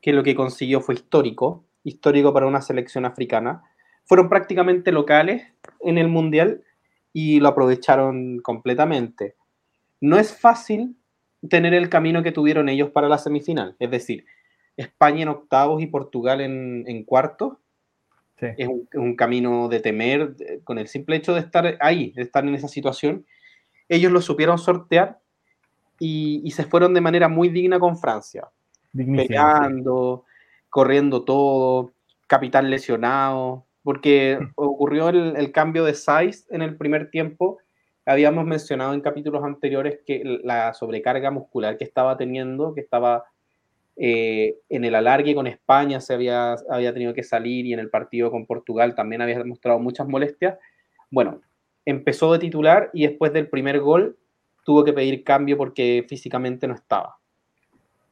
que 0.00 0.12
lo 0.12 0.22
que 0.22 0.34
consiguió 0.34 0.80
fue 0.80 0.94
histórico, 0.94 1.64
histórico 1.84 2.32
para 2.32 2.46
una 2.46 2.62
selección 2.62 3.04
africana. 3.04 3.62
Fueron 4.04 4.28
prácticamente 4.28 4.92
locales 4.92 5.44
en 5.80 5.98
el 5.98 6.08
Mundial 6.08 6.62
y 7.12 7.40
lo 7.40 7.48
aprovecharon 7.48 8.40
completamente. 8.40 9.34
No 10.00 10.18
es 10.18 10.38
fácil 10.38 10.96
tener 11.48 11.74
el 11.74 11.88
camino 11.88 12.22
que 12.22 12.32
tuvieron 12.32 12.68
ellos 12.68 12.90
para 12.90 13.08
la 13.08 13.18
semifinal, 13.18 13.76
es 13.78 13.90
decir, 13.90 14.24
España 14.76 15.22
en 15.22 15.28
octavos 15.28 15.82
y 15.82 15.86
Portugal 15.86 16.40
en, 16.40 16.84
en 16.86 17.04
cuartos. 17.04 17.54
Es, 18.38 18.68
un, 18.68 18.88
es, 18.92 18.98
un, 18.98 19.16
camino 19.16 19.68
de 19.68 19.80
temer 19.80 20.34
con 20.64 20.78
el 20.78 20.88
simple 20.88 21.16
hecho 21.16 21.34
de 21.34 21.40
estar 21.40 21.78
ahí, 21.80 22.12
de 22.12 22.22
estar 22.22 22.44
en 22.46 22.54
esa 22.54 22.68
situación. 22.68 23.24
Ellos 23.88 24.12
lo 24.12 24.20
supieron 24.20 24.58
sortear 24.58 25.20
y, 25.98 26.50
se 26.50 26.64
fueron 26.64 26.94
de 26.94 27.00
manera 27.00 27.28
muy 27.28 27.48
digna 27.48 27.78
con 27.78 27.98
Francia. 27.98 28.48
Peleando, 28.94 30.24
corriendo 30.68 31.24
todo, 31.24 31.92
capitán 32.26 32.70
lesionado, 32.70 33.66
porque 33.82 34.38
ocurrió 34.56 35.08
el, 35.08 35.52
cambio 35.52 35.84
de 35.84 35.94
size 35.94 36.44
en 36.50 36.62
el 36.62 36.76
primer 36.76 37.10
tiempo. 37.10 37.58
Habíamos 38.04 38.44
mencionado 38.44 38.94
en 38.94 39.00
capítulos 39.00 39.44
anteriores 39.44 40.00
que 40.06 40.22
la 40.44 40.74
sobrecarga 40.74 41.30
muscular 41.30 41.76
que 41.76 41.84
estaba 41.84 42.16
teniendo, 42.16 42.74
que 42.74 42.80
estaba 42.80 43.24
eh, 43.96 44.56
en 44.68 44.84
el 44.84 44.94
alargue 44.94 45.34
con 45.34 45.46
España, 45.46 46.00
se 46.00 46.14
había, 46.14 46.54
había 46.70 46.92
tenido 46.92 47.14
que 47.14 47.22
salir 47.22 47.66
y 47.66 47.72
en 47.72 47.78
el 47.78 47.90
partido 47.90 48.30
con 48.30 48.46
Portugal 48.46 48.94
también 48.94 49.22
había 49.22 49.38
demostrado 49.38 49.78
muchas 49.78 50.06
molestias. 50.06 50.58
Bueno, 51.10 51.40
empezó 51.84 52.32
de 52.32 52.38
titular 52.38 52.90
y 52.92 53.06
después 53.06 53.32
del 53.32 53.48
primer 53.48 53.80
gol 53.80 54.18
tuvo 54.64 54.84
que 54.84 54.92
pedir 54.92 55.24
cambio 55.24 55.56
porque 55.56 56.04
físicamente 56.08 56.66
no 56.66 56.74
estaba. 56.74 57.16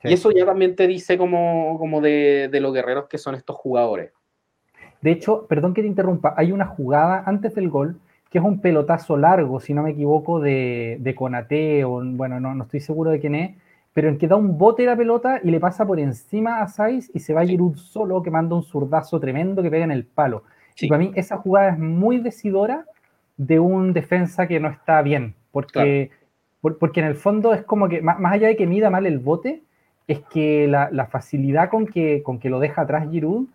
Y 0.02 0.12
eso 0.12 0.30
ya 0.30 0.44
también 0.44 0.76
te 0.76 0.86
dice 0.86 1.16
como, 1.16 1.78
como 1.78 2.02
de, 2.02 2.48
de, 2.52 2.60
los 2.60 2.74
guerreros 2.74 3.06
que 3.08 3.16
son 3.16 3.34
estos 3.34 3.56
jugadores. 3.56 4.12
De 5.00 5.10
hecho, 5.10 5.46
perdón 5.46 5.72
que 5.72 5.80
te 5.80 5.88
interrumpa, 5.88 6.34
hay 6.36 6.52
una 6.52 6.66
jugada 6.66 7.24
antes 7.26 7.54
del 7.54 7.70
gol 7.70 7.98
que 8.34 8.38
es 8.38 8.44
un 8.44 8.60
pelotazo 8.60 9.16
largo, 9.16 9.60
si 9.60 9.74
no 9.74 9.84
me 9.84 9.90
equivoco, 9.90 10.40
de, 10.40 10.96
de 10.98 11.14
Conate, 11.14 11.84
o 11.84 12.02
bueno, 12.04 12.40
no, 12.40 12.52
no 12.52 12.64
estoy 12.64 12.80
seguro 12.80 13.12
de 13.12 13.20
quién 13.20 13.36
es, 13.36 13.56
pero 13.94 14.08
en 14.08 14.18
que 14.18 14.28
da 14.28 14.36
un 14.36 14.58
bote 14.58 14.84
la 14.84 14.96
pelota 14.96 15.40
y 15.42 15.50
le 15.50 15.60
pasa 15.60 15.86
por 15.86 15.98
encima 15.98 16.60
a 16.60 16.68
Saiz 16.68 17.10
y 17.14 17.20
se 17.20 17.32
va 17.32 17.40
a 17.40 17.46
Giroud 17.46 17.76
solo 17.76 18.22
que 18.22 18.30
manda 18.30 18.54
un 18.54 18.62
zurdazo 18.62 19.18
tremendo 19.18 19.62
que 19.62 19.70
pega 19.70 19.84
en 19.84 19.92
el 19.92 20.04
palo. 20.04 20.42
Y 20.76 20.88
para 20.88 20.98
mí 20.98 21.12
esa 21.14 21.38
jugada 21.38 21.70
es 21.70 21.78
muy 21.78 22.18
decidora 22.18 22.84
de 23.36 23.60
un 23.60 23.92
defensa 23.92 24.46
que 24.46 24.60
no 24.60 24.68
está 24.68 25.00
bien, 25.00 25.34
porque 25.52 26.10
porque 26.72 27.00
en 27.00 27.06
el 27.06 27.14
fondo 27.14 27.52
es 27.52 27.62
como 27.62 27.88
que, 27.88 28.00
más, 28.00 28.16
allá 28.24 28.48
de 28.48 28.56
que 28.56 28.66
mida 28.66 28.90
mal 28.90 29.06
el 29.06 29.18
bote, 29.18 29.62
es 30.06 30.20
que 30.30 30.66
la, 30.66 31.06
facilidad 31.06 31.68
con 31.68 31.86
que, 31.86 32.22
con 32.22 32.38
que 32.38 32.50
lo 32.50 32.58
deja 32.58 32.82
atrás 32.82 33.10
Giroud, 33.10 33.46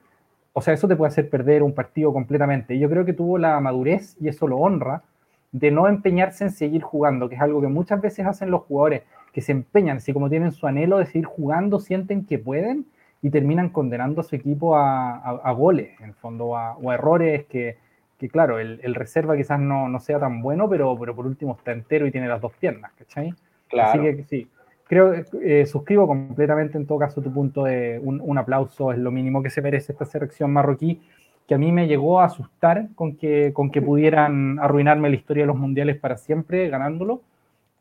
o 0.54 0.62
sea, 0.62 0.74
eso 0.74 0.88
te 0.88 0.96
puede 0.96 1.10
hacer 1.10 1.30
perder 1.30 1.64
un 1.64 1.74
partido 1.74 2.12
completamente. 2.14 2.78
Yo 2.78 2.90
creo 2.90 3.06
que 3.06 3.14
tuvo 3.14 3.38
la 3.38 3.60
madurez, 3.60 4.16
y 4.20 4.28
eso 4.28 4.48
lo 4.48 4.58
honra, 4.58 5.04
de 5.52 5.72
no 5.72 5.88
empeñarse 5.88 6.44
en 6.44 6.52
seguir 6.52 6.82
jugando, 6.84 7.30
que 7.30 7.36
es 7.36 7.42
algo 7.42 7.62
que 7.62 7.68
muchas 7.68 8.02
veces 8.02 8.26
hacen 8.26 8.52
los 8.52 8.62
jugadores, 8.62 9.04
que 9.32 9.42
se 9.42 9.52
empeñan, 9.52 9.98
así 9.98 10.14
como 10.14 10.30
tienen 10.30 10.52
su 10.52 10.68
anhelo 10.68 10.98
de 10.98 11.06
seguir 11.06 11.26
jugando, 11.26 11.80
sienten 11.80 12.26
que 12.26 12.40
pueden 12.40 12.86
y 13.22 13.30
terminan 13.30 13.70
condenando 13.70 14.22
a 14.22 14.24
su 14.24 14.36
equipo 14.36 14.78
a, 14.78 15.52
goles, 15.52 16.00
en 16.00 16.08
el 16.08 16.14
fondo, 16.14 16.46
o 16.48 16.90
a 16.90 16.94
errores 16.94 17.46
que, 17.46 17.78
que 18.20 18.28
claro, 18.28 18.60
el, 18.60 18.96
reserva 18.96 19.38
quizás 19.38 19.60
no, 19.60 19.98
sea 20.00 20.20
tan 20.20 20.42
bueno, 20.42 20.70
pero, 20.70 20.98
pero 21.00 21.16
por 21.16 21.26
último 21.26 21.56
está 21.58 21.72
entero 21.72 22.06
y 22.06 22.12
tiene 22.12 22.28
las 22.28 22.42
dos 22.42 22.52
piernas, 22.54 22.92
¿cachai? 22.98 23.34
Claro. 23.70 23.90
Así 23.90 24.00
que 24.00 24.24
sí, 24.26 24.48
creo, 24.90 25.14
eh, 25.42 25.66
suscribo 25.66 26.06
completamente 26.06 26.78
en 26.78 26.86
todo 26.86 27.00
caso 27.00 27.22
tu 27.22 27.32
punto 27.32 27.64
de 27.64 27.98
un, 28.04 28.38
aplauso, 28.38 28.92
es 28.92 29.00
lo 29.00 29.10
mínimo 29.10 29.42
que 29.42 29.50
se 29.50 29.62
merece 29.62 29.94
esta 29.94 30.06
selección 30.06 30.52
marroquí, 30.52 31.02
que 31.48 31.56
a 31.56 31.58
mí 31.58 31.72
me 31.72 31.88
llegó 31.88 32.20
a 32.20 32.26
asustar 32.26 32.90
con 32.94 33.16
que, 33.16 33.54
con 33.54 33.72
que 33.72 33.82
pudieran 33.82 34.60
arruinarme 34.60 35.10
la 35.10 35.16
historia 35.16 35.44
de 35.44 35.48
los 35.48 35.58
mundiales 35.58 35.98
para 35.98 36.18
siempre 36.18 36.68
ganándolo. 36.70 37.22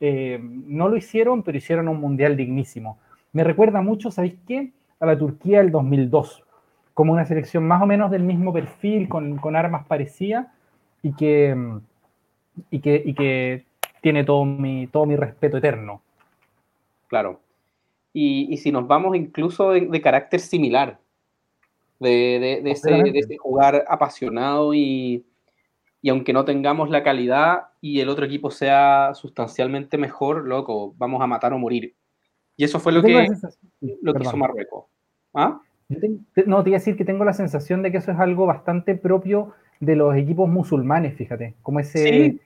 Eh, 0.01 0.39
no 0.43 0.89
lo 0.89 0.97
hicieron, 0.97 1.43
pero 1.43 1.59
hicieron 1.59 1.89
un 1.89 2.01
mundial 2.01 2.37
dignísimo. 2.37 2.99
Me 3.33 3.45
recuerda 3.45 3.81
mucho, 3.83 4.11
¿sabéis 4.11 4.35
qué? 4.47 4.73
A 5.01 5.07
la 5.07 5.19
Turquía 5.19 5.59
del 5.59 5.71
2002 5.71 6.45
como 6.99 7.13
una 7.13 7.25
selección 7.25 7.65
más 7.65 7.81
o 7.81 7.87
menos 7.87 8.11
del 8.11 8.25
mismo 8.25 8.53
perfil, 8.53 9.09
con, 9.09 9.55
armas 9.55 9.87
parecidas 9.87 10.49
y 11.01 11.15
que, 11.15 11.57
y 12.73 12.81
que, 12.81 13.01
y 13.07 13.15
que 13.15 13.67
tiene 14.01 14.25
todo 14.25 14.45
mi, 14.45 14.89
todo 14.89 15.07
mi 15.07 15.15
respeto 15.15 15.59
eterno. 15.59 16.03
Claro. 17.07 17.39
Y, 18.13 18.57
si 18.57 18.73
nos 18.73 18.89
vamos 18.89 19.15
incluso 19.15 19.71
de, 19.71 20.01
carácter 20.03 20.41
similar, 20.41 20.99
de, 22.01 22.61
de, 22.65 22.71
ese, 22.73 23.37
jugar 23.39 23.85
apasionado 23.87 24.75
y, 24.75 25.25
y, 26.01 26.11
aunque 26.11 26.33
no 26.33 26.45
tengamos 26.45 26.91
la 26.91 27.03
calidad 27.03 27.69
y 27.81 28.01
el 28.01 28.09
otro 28.09 28.25
equipo 28.25 28.51
sea 28.51 29.13
sustancialmente 29.15 29.99
mejor, 29.99 30.47
loco, 30.47 30.95
vamos 30.97 31.21
a 31.23 31.27
matar 31.27 31.53
o 31.53 31.59
morir. 31.59 31.95
Y 32.57 32.65
eso 32.65 32.81
fue 32.81 32.93
lo 32.93 33.03
que, 33.03 33.29
lo 34.03 34.15
que 34.15 34.23
hizo 34.23 34.37
Marruecos. 34.37 34.87
¿Ah? 35.35 35.61
no, 36.47 36.63
te 36.63 36.71
iba 36.71 36.77
a 36.77 36.81
decir 36.81 36.97
que 36.97 37.05
tengo 37.05 37.25
la 37.25 37.33
sensación 37.33 37.83
de 37.83 37.91
que 37.91 37.99
eso 37.99 38.13
es 38.13 38.19
algo 38.19 38.47
bastante 38.47 38.95
propio 38.95 39.55
de 39.81 39.97
los 39.97 40.15
equipos 40.17 40.49
musulmanes, 40.49 41.15
fíjate, 41.15 41.55
como 41.63 41.81
ese, 41.81 42.41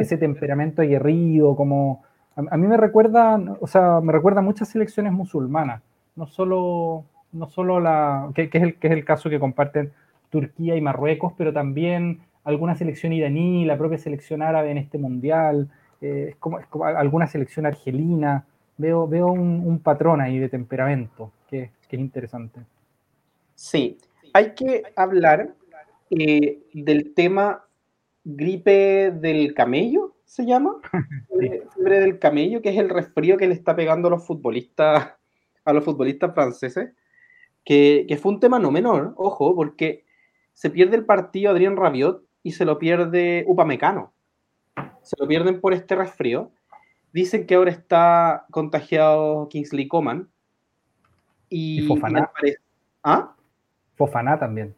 ese, 0.00 0.16
temperamento 0.16 0.82
aguerrido, 0.82 1.56
como 1.56 2.04
a, 2.36 2.56
mí 2.56 2.66
me 2.66 2.76
recuerda, 2.76 3.38
o 3.60 3.66
sea, 3.66 4.00
me 4.00 4.12
recuerda 4.12 4.40
muchas 4.40 4.68
selecciones 4.68 5.12
musulmanas, 5.12 5.82
no 6.14 6.26
solo, 6.26 7.04
no 7.32 7.48
solo 7.48 7.80
la, 7.80 8.30
que, 8.34 8.48
es 8.52 8.62
el, 8.62 8.76
que 8.76 8.86
es 8.86 8.92
el 8.92 9.04
caso 9.04 9.28
que 9.28 9.40
comparten 9.40 9.92
Turquía 10.30 10.76
y 10.76 10.80
Marruecos, 10.80 11.32
pero 11.36 11.52
también 11.52 12.20
alguna 12.44 12.74
selección 12.74 13.12
iraní, 13.12 13.64
la 13.64 13.78
propia 13.78 13.98
selección 13.98 14.42
árabe 14.42 14.70
en 14.70 14.78
este 14.78 14.98
mundial, 14.98 15.70
eh, 16.00 16.28
es, 16.30 16.36
como, 16.36 16.58
alguna 16.84 17.26
selección 17.26 17.66
argelina, 17.66 18.46
veo, 18.76 19.06
veo 19.06 19.28
un, 19.28 19.78
patrón 19.80 20.20
ahí 20.20 20.38
de 20.38 20.48
temperamento 20.48 21.32
que, 21.48 21.70
que 21.88 21.96
es 21.96 22.00
interesante. 22.00 22.60
Sí, 23.54 23.98
hay 24.32 24.52
que 24.54 24.82
hablar 24.94 25.54
eh, 26.10 26.60
del 26.72 27.12
tema 27.14 27.64
gripe 28.24 29.10
del 29.10 29.54
camello, 29.54 30.14
se 30.24 30.44
llama. 30.44 30.76
Fiebre 31.74 32.00
del 32.00 32.18
camello, 32.18 32.62
que 32.62 32.70
es 32.70 32.78
el 32.78 32.88
resfrío 32.88 33.36
que 33.36 33.46
le 33.46 33.54
está 33.54 33.74
pegando 33.74 34.08
a 34.08 34.10
los 34.10 34.26
futbolistas, 34.26 35.14
a 35.64 35.72
los 35.72 35.84
futbolistas 35.84 36.34
franceses, 36.34 36.90
que, 37.64 38.18
fue 38.20 38.32
un 38.32 38.40
tema 38.40 38.58
no 38.58 38.70
menor, 38.70 39.14
ojo, 39.16 39.54
porque 39.54 40.04
se 40.52 40.70
pierde 40.70 40.96
el 40.96 41.04
partido 41.04 41.50
Adrián 41.50 41.76
Rabiot 41.76 42.22
y 42.48 42.52
se 42.52 42.64
lo 42.64 42.78
pierde 42.78 43.44
Upamecano. 43.46 44.12
Se 45.02 45.16
lo 45.18 45.28
pierden 45.28 45.60
por 45.60 45.74
este 45.74 45.94
resfrío. 45.94 46.50
Dicen 47.12 47.46
que 47.46 47.54
ahora 47.54 47.70
está 47.70 48.46
contagiado 48.50 49.48
Kingsley 49.48 49.86
Coman. 49.86 50.28
Y, 51.50 51.80
¿Y 51.82 52.54
¿Ah? 53.02 53.34
Fofaná 53.96 54.38
también. 54.38 54.74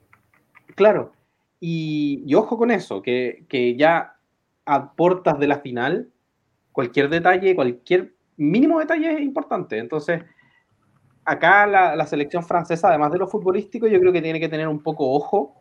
Claro, 0.75 1.13
y, 1.61 2.35
ojo 2.35 2.57
con 2.57 2.71
eso, 2.71 3.03
que, 3.03 3.77
ya 3.79 4.17
a 4.65 4.93
portas 4.95 5.39
de 5.39 5.47
la 5.47 5.59
final, 5.59 6.11
cualquier 6.73 7.09
detalle, 7.09 7.55
cualquier 7.55 8.15
mínimo 8.37 8.79
detalle 8.81 9.13
es 9.13 9.21
importante. 9.21 9.79
Entonces, 9.79 10.23
acá 11.25 11.67
la, 11.67 12.07
selección 12.07 12.43
francesa, 12.43 12.89
además 12.89 13.13
de 13.13 13.19
lo 13.19 13.29
futbolístico, 13.29 13.87
yo 13.87 14.01
creo 14.01 14.13
que 14.13 14.23
tiene 14.23 14.41
que 14.41 14.49
tener 14.49 14.67
un 14.69 14.83
poco 14.83 15.13
ojo 15.13 15.60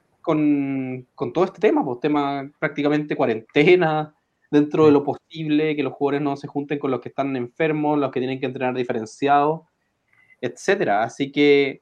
con, 1.15 1.33
todo 1.33 1.43
este 1.43 1.59
tema, 1.59 1.83
pues 1.83 1.99
tema 1.99 2.49
prácticamente 2.59 3.15
cuarentena, 3.15 4.13
dentro 4.51 4.85
de 4.85 4.91
lo 4.91 5.03
posible, 5.03 5.75
que 5.75 5.83
los 5.83 5.93
jugadores 5.93 6.21
no 6.21 6.35
se 6.35 6.47
junten 6.47 6.79
con 6.79 6.91
los 6.91 7.01
que 7.01 7.09
están 7.09 7.35
enfermos, 7.35 7.97
los 7.97 8.11
que 8.11 8.19
tienen 8.19 8.39
que 8.39 8.45
entrenar 8.45 8.75
diferenciados, 8.75 9.61
etcétera. 10.41 11.03
Así 11.03 11.31
que 11.31 11.81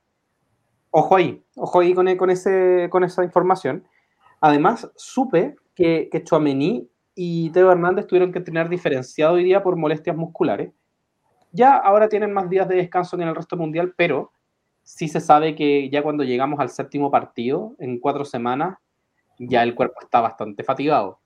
Ojo 0.92 1.18
ahí, 1.18 1.44
ojo 1.56 1.80
ahí 1.80 1.94
con, 1.94 2.16
con, 2.16 2.30
ese, 2.30 2.88
con 2.90 3.04
esa 3.04 3.24
información. 3.24 3.84
Además, 4.40 4.90
supe 4.96 5.56
que, 5.76 6.08
que 6.10 6.24
Chouameni 6.24 6.90
y 7.14 7.50
Teo 7.52 7.72
Hernández 7.72 8.08
tuvieron 8.08 8.32
que 8.32 8.40
entrenar 8.40 8.70
diferenciado 8.70 9.34
hoy 9.34 9.44
día 9.44 9.62
por 9.62 9.76
molestias 9.76 10.16
musculares. 10.16 10.72
Ya 11.52 11.76
ahora 11.76 12.08
tienen 12.08 12.34
más 12.34 12.50
días 12.50 12.68
de 12.68 12.78
descanso 12.78 13.18
que 13.18 13.24
en 13.24 13.30
el 13.30 13.36
resto 13.36 13.58
mundial, 13.58 13.94
pero 13.98 14.32
sí 14.88 15.10
se 15.10 15.20
sabe 15.20 15.54
que 15.54 15.90
ya 15.90 16.02
cuando 16.02 16.24
llegamos 16.24 16.62
al 16.62 16.70
séptimo 16.70 17.12
partido, 17.12 17.76
en 17.78 18.00
cuatro 18.00 18.24
semanas, 18.24 18.78
ya 19.38 19.62
el 19.62 19.76
cuerpo 19.76 20.00
está 20.02 20.22
bastante 20.22 20.64
fatigado. 20.64 21.20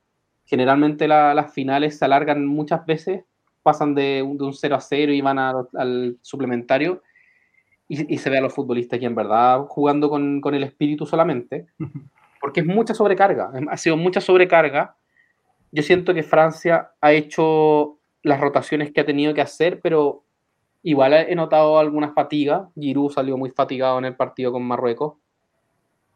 Generalmente 0.46 1.08
las 1.08 1.54
finales 1.54 2.00
se 2.00 2.06
alargan 2.06 2.44
muchas 2.48 2.84
veces, 2.88 3.24
pasan 3.62 3.94
de 3.94 4.24
un, 4.24 4.40
de 4.40 4.46
un 4.46 4.54
0 4.56 4.76
a 4.76 4.82
0 4.82 5.14
y 5.14 5.22
van 5.22 5.38
al 5.38 6.18
suplementario, 6.24 7.04
y, 7.88 8.18
se 8.18 8.30
ve 8.32 8.40
a 8.40 8.42
los 8.42 8.54
futbolistas 8.54 9.00
y 9.00 9.06
en 9.06 9.14
verdad 9.14 9.66
jugando 9.68 10.10
con, 10.10 10.42
con, 10.42 10.56
el 10.56 10.64
espíritu 10.64 11.06
solamente, 11.06 11.68
porque 12.42 12.62
es 12.62 12.66
mucha 12.66 12.96
sobrecarga, 12.96 13.52
ha 13.70 13.78
sido 13.78 13.96
mucha 13.96 14.22
sobrecarga. 14.22 14.96
Yo 15.72 15.84
siento 15.84 16.16
que 16.16 16.24
Francia 16.24 16.92
ha 17.00 17.12
hecho 17.14 18.00
las 18.24 18.40
rotaciones 18.40 18.92
que 18.92 19.02
ha 19.02 19.06
tenido 19.06 19.36
que 19.36 19.42
hacer, 19.42 19.82
pero 19.82 20.24
igual 20.84 21.14
he 21.14 21.36
notado 21.36 21.78
algunas 21.80 22.14
fatigas. 22.14 22.68
Giroud 22.76 23.12
salió 23.12 23.38
muy 23.38 23.52
fatigado 23.52 24.00
en 24.00 24.06
el 24.06 24.16
partido 24.16 24.52
con 24.52 24.64
Marruecos. 24.64 25.14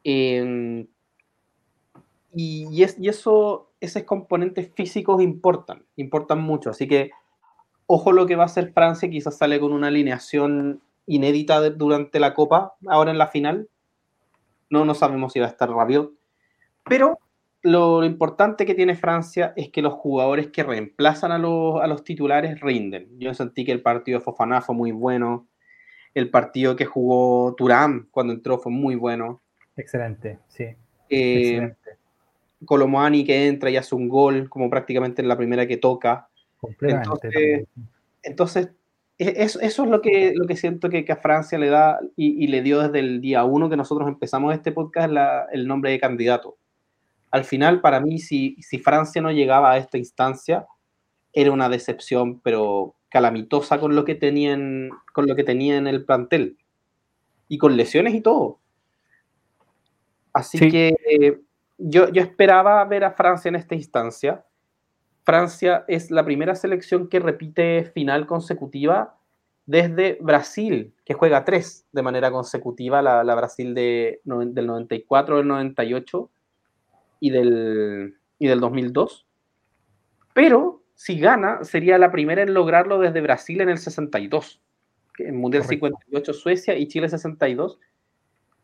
Em, 0.04 0.88
y, 2.34 2.84
es, 2.84 2.98
eso, 3.02 3.72
esos 3.80 4.04
componentes 4.04 4.72
físicos 4.74 5.22
importan, 5.22 5.86
importan 5.96 6.42
mucho. 6.42 6.70
Así 6.70 6.88
que 6.88 7.12
ojo 7.88 8.12
lo 8.12 8.26
que 8.26 8.36
va 8.36 8.44
a 8.44 8.48
hacer 8.48 8.74
Francia, 8.74 9.10
quizás 9.10 9.38
sale 9.38 9.60
con 9.60 9.72
una 9.72 9.88
alineación 9.88 10.82
inédita 11.08 11.70
durante 11.70 12.20
la 12.20 12.34
Copa, 12.34 12.76
ahora 12.88 13.12
en 13.12 13.18
la 13.18 13.28
final. 13.28 13.70
No, 14.70 14.86
no 14.86 14.96
sabemos 14.96 15.34
si 15.34 15.40
va 15.40 15.46
a 15.46 15.50
estar 15.50 15.70
Rabiot. 15.70 16.12
Pero 16.84 17.20
lo, 17.66 18.04
importante 18.04 18.66
que 18.66 18.76
tiene 18.76 18.96
Francia 18.96 19.54
es 19.56 19.70
que 19.70 19.82
los 19.82 19.94
jugadores 19.94 20.48
que 20.48 20.64
reemplazan 20.64 21.32
a 21.32 21.38
los, 21.38 21.82
a 21.82 21.88
los 21.88 22.04
titulares 22.04 22.60
rinden. 22.62 23.10
Yo 23.20 23.34
sentí 23.34 23.66
que 23.66 23.72
el 23.72 23.82
partido 23.82 24.20
de 24.20 24.24
Fofana 24.24 24.62
fue 24.62 24.76
muy 24.76 24.92
bueno. 24.92 25.48
El 26.14 26.30
partido 26.30 26.76
que 26.76 26.86
jugó 26.86 27.56
Turán 27.56 28.08
cuando 28.12 28.34
entró 28.34 28.60
fue 28.60 28.72
muy 28.72 28.96
bueno. 28.96 29.42
Excelente, 29.76 30.40
sí. 30.48 30.64
Eh, 31.10 31.50
Excelente. 31.50 31.92
Colomoani 32.66 33.26
que 33.26 33.48
entra 33.48 33.70
y 33.70 33.78
hace 33.78 33.96
un 33.96 34.08
gol, 34.08 34.50
como 34.50 34.70
prácticamente 34.70 35.22
en 35.22 35.28
la 35.28 35.38
primera 35.38 35.68
que 35.68 35.78
toca. 35.78 36.30
Entonces, 36.82 37.68
entonces 38.24 38.70
eso, 39.18 39.60
es 39.62 39.78
lo 39.78 40.02
que, 40.02 40.34
lo 40.36 40.46
que 40.46 40.56
siento 40.56 40.90
que, 40.90 41.06
a 41.10 41.16
Francia 41.16 41.58
le 41.58 41.70
da 41.70 42.00
y, 42.16 42.48
le 42.48 42.62
dio 42.62 42.82
desde 42.82 43.00
el 43.00 43.22
día 43.22 43.44
uno 43.44 43.70
que 43.70 43.78
nosotros 43.78 44.08
empezamos 44.08 44.54
este 44.54 44.72
podcast 44.72 45.12
el 45.52 45.68
nombre 45.68 45.92
de 45.92 46.00
candidato. 46.00 46.58
Al 47.36 47.44
final, 47.44 47.82
para 47.82 48.00
mí, 48.00 48.20
si, 48.20 48.56
si 48.62 48.80
Francia 48.80 49.22
no 49.22 49.32
llegaba 49.32 49.72
a 49.72 49.78
esta 49.78 49.98
instancia, 49.98 50.66
era 51.34 51.52
una 51.52 51.68
decepción, 51.68 52.40
pero 52.40 52.96
calamitosa 53.10 53.80
con 53.80 53.96
lo 53.96 54.06
que 54.06 54.16
tenían, 54.16 54.90
con 55.14 55.28
lo 55.28 55.36
que 55.36 55.44
tenía 55.44 55.78
en 55.78 55.88
el 55.88 56.06
plantel. 56.06 56.58
Y 57.48 57.58
con 57.58 57.76
lesiones 57.76 58.14
y 58.14 58.22
todo. 58.22 58.60
Así 60.34 60.70
que 60.70 61.42
yo, 61.78 62.10
yo 62.10 62.22
esperaba 62.22 62.84
ver 62.86 63.04
a 63.04 63.12
Francia 63.12 63.50
en 63.50 63.56
esta 63.56 63.76
instancia 63.76 64.46
Francia 65.26 65.86
es 65.88 66.12
la 66.12 66.24
primera 66.24 66.54
selección 66.56 67.10
que 67.10 67.20
repite 67.20 67.92
final 67.96 68.28
consecutiva 68.28 69.18
desde 69.66 70.20
Brasil, 70.22 70.94
que 71.04 71.16
juega 71.16 71.44
tres 71.44 71.88
de 71.92 72.04
manera 72.04 72.32
consecutiva, 72.32 73.02
la, 73.02 73.36
Brasil 73.36 73.74
de, 73.74 74.22
del 74.24 74.68
94, 74.68 75.38
del 75.38 75.48
98 75.48 76.30
y 77.20 77.30
del, 77.30 78.18
y 78.40 78.48
del 78.48 78.60
2002. 78.60 79.26
Pero 80.34 80.84
si 80.96 81.20
gana, 81.20 81.64
sería 81.64 81.98
la 81.98 82.12
primera 82.12 82.42
en 82.42 82.54
lograrlo 82.54 83.00
desde 83.00 83.22
Brasil 83.22 83.62
en 83.62 83.70
el 83.70 83.78
62. 83.78 84.62
En 85.20 85.38
Mundial 85.38 85.64
58 85.64 86.34
Suecia 86.34 86.78
y 86.78 86.88
Chile 86.88 87.10
62. 87.10 87.80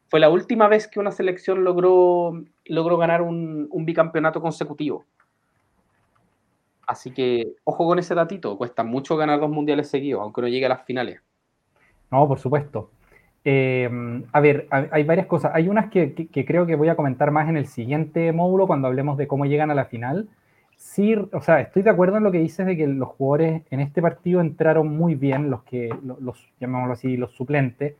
Fue 0.10 0.20
la 0.20 0.30
última 0.30 0.68
vez 0.68 0.88
que 0.88 1.00
una 1.00 1.12
selección 1.12 1.64
logró, 1.64 2.44
logró 2.66 2.98
ganar 2.98 3.22
un 3.22 3.86
bicampeonato 3.86 4.42
consecutivo. 4.42 5.06
Así 6.92 7.12
que 7.12 7.54
ojo 7.64 7.86
con 7.86 8.00
ese 8.00 8.16
datito, 8.16 8.58
cuesta 8.58 8.84
mucho 8.84 9.16
ganar 9.16 9.40
dos 9.40 9.50
mundiales 9.50 9.90
seguidos, 9.90 10.22
aunque 10.22 10.42
no 10.42 10.50
llegue 10.50 10.66
a 10.66 10.70
las 10.70 10.84
finales. 10.84 11.22
No, 12.12 12.28
por 12.28 12.38
supuesto. 12.38 12.92
Eh, 13.44 13.90
a 14.32 14.40
ver, 14.40 14.68
hay 14.70 15.04
varias 15.04 15.28
cosas. 15.28 15.52
Hay 15.54 15.68
unas 15.68 15.90
que, 15.90 16.28
creo 16.46 16.66
que 16.66 16.76
voy 16.76 16.90
a 16.90 16.96
comentar 16.96 17.32
más 17.32 17.50
en 17.50 17.58
el 17.58 17.68
siguiente 17.68 18.32
módulo 18.32 18.68
cuando 18.68 18.88
hablemos 18.88 19.18
de 19.18 19.28
cómo 19.28 19.46
llegan 19.46 19.72
a 19.72 19.76
la 19.76 19.86
final. 19.86 20.30
Sí, 20.76 21.16
o 21.16 21.42
sea, 21.42 21.62
estoy 21.62 21.84
de 21.84 21.92
acuerdo 21.92 22.18
en 22.18 22.24
lo 22.24 22.32
que 22.32 22.40
dices 22.40 22.66
de 22.66 22.76
que 22.76 22.88
los 22.88 23.10
jugadores 23.10 23.64
en 23.70 23.80
este 23.82 24.02
partido 24.02 24.42
entraron 24.42 24.96
muy 24.96 25.16
bien, 25.16 25.50
los 25.50 25.64
que, 25.64 25.90
los, 26.20 26.52
llamémoslo 26.60 26.94
así, 26.94 27.18
los 27.18 27.32
suplentes. 27.34 27.96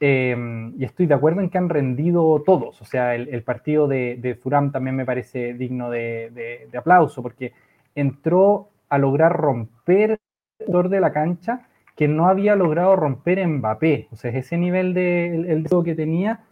Eh, 0.00 0.72
y 0.78 0.84
estoy 0.84 1.06
de 1.06 1.14
acuerdo 1.14 1.40
en 1.40 1.50
que 1.50 1.58
han 1.58 1.68
rendido 1.68 2.42
todos. 2.46 2.80
O 2.80 2.84
sea, 2.84 3.14
el, 3.14 3.42
partido 3.42 3.88
de, 3.88 4.16
de 4.20 4.34
también 4.72 4.96
me 4.96 5.04
parece 5.04 5.54
digno 5.54 5.90
de, 5.90 6.66
de 6.70 6.78
aplauso, 6.78 7.22
porque 7.22 7.52
entró 7.94 8.70
a 8.88 8.98
lograr 8.98 9.32
romper 9.36 10.18
el 10.58 10.90
de 10.90 11.00
la 11.00 11.12
cancha 11.12 11.67
que 11.98 12.06
no 12.06 12.28
había 12.28 12.54
logrado 12.54 12.94
romper 12.94 13.44
Mbappé. 13.44 14.06
O 14.12 14.16
sea, 14.16 14.30
ese 14.30 14.56
nivel 14.56 14.94
de 14.94 15.34
el, 15.34 15.66
que 15.84 15.96
tenía 15.96 16.44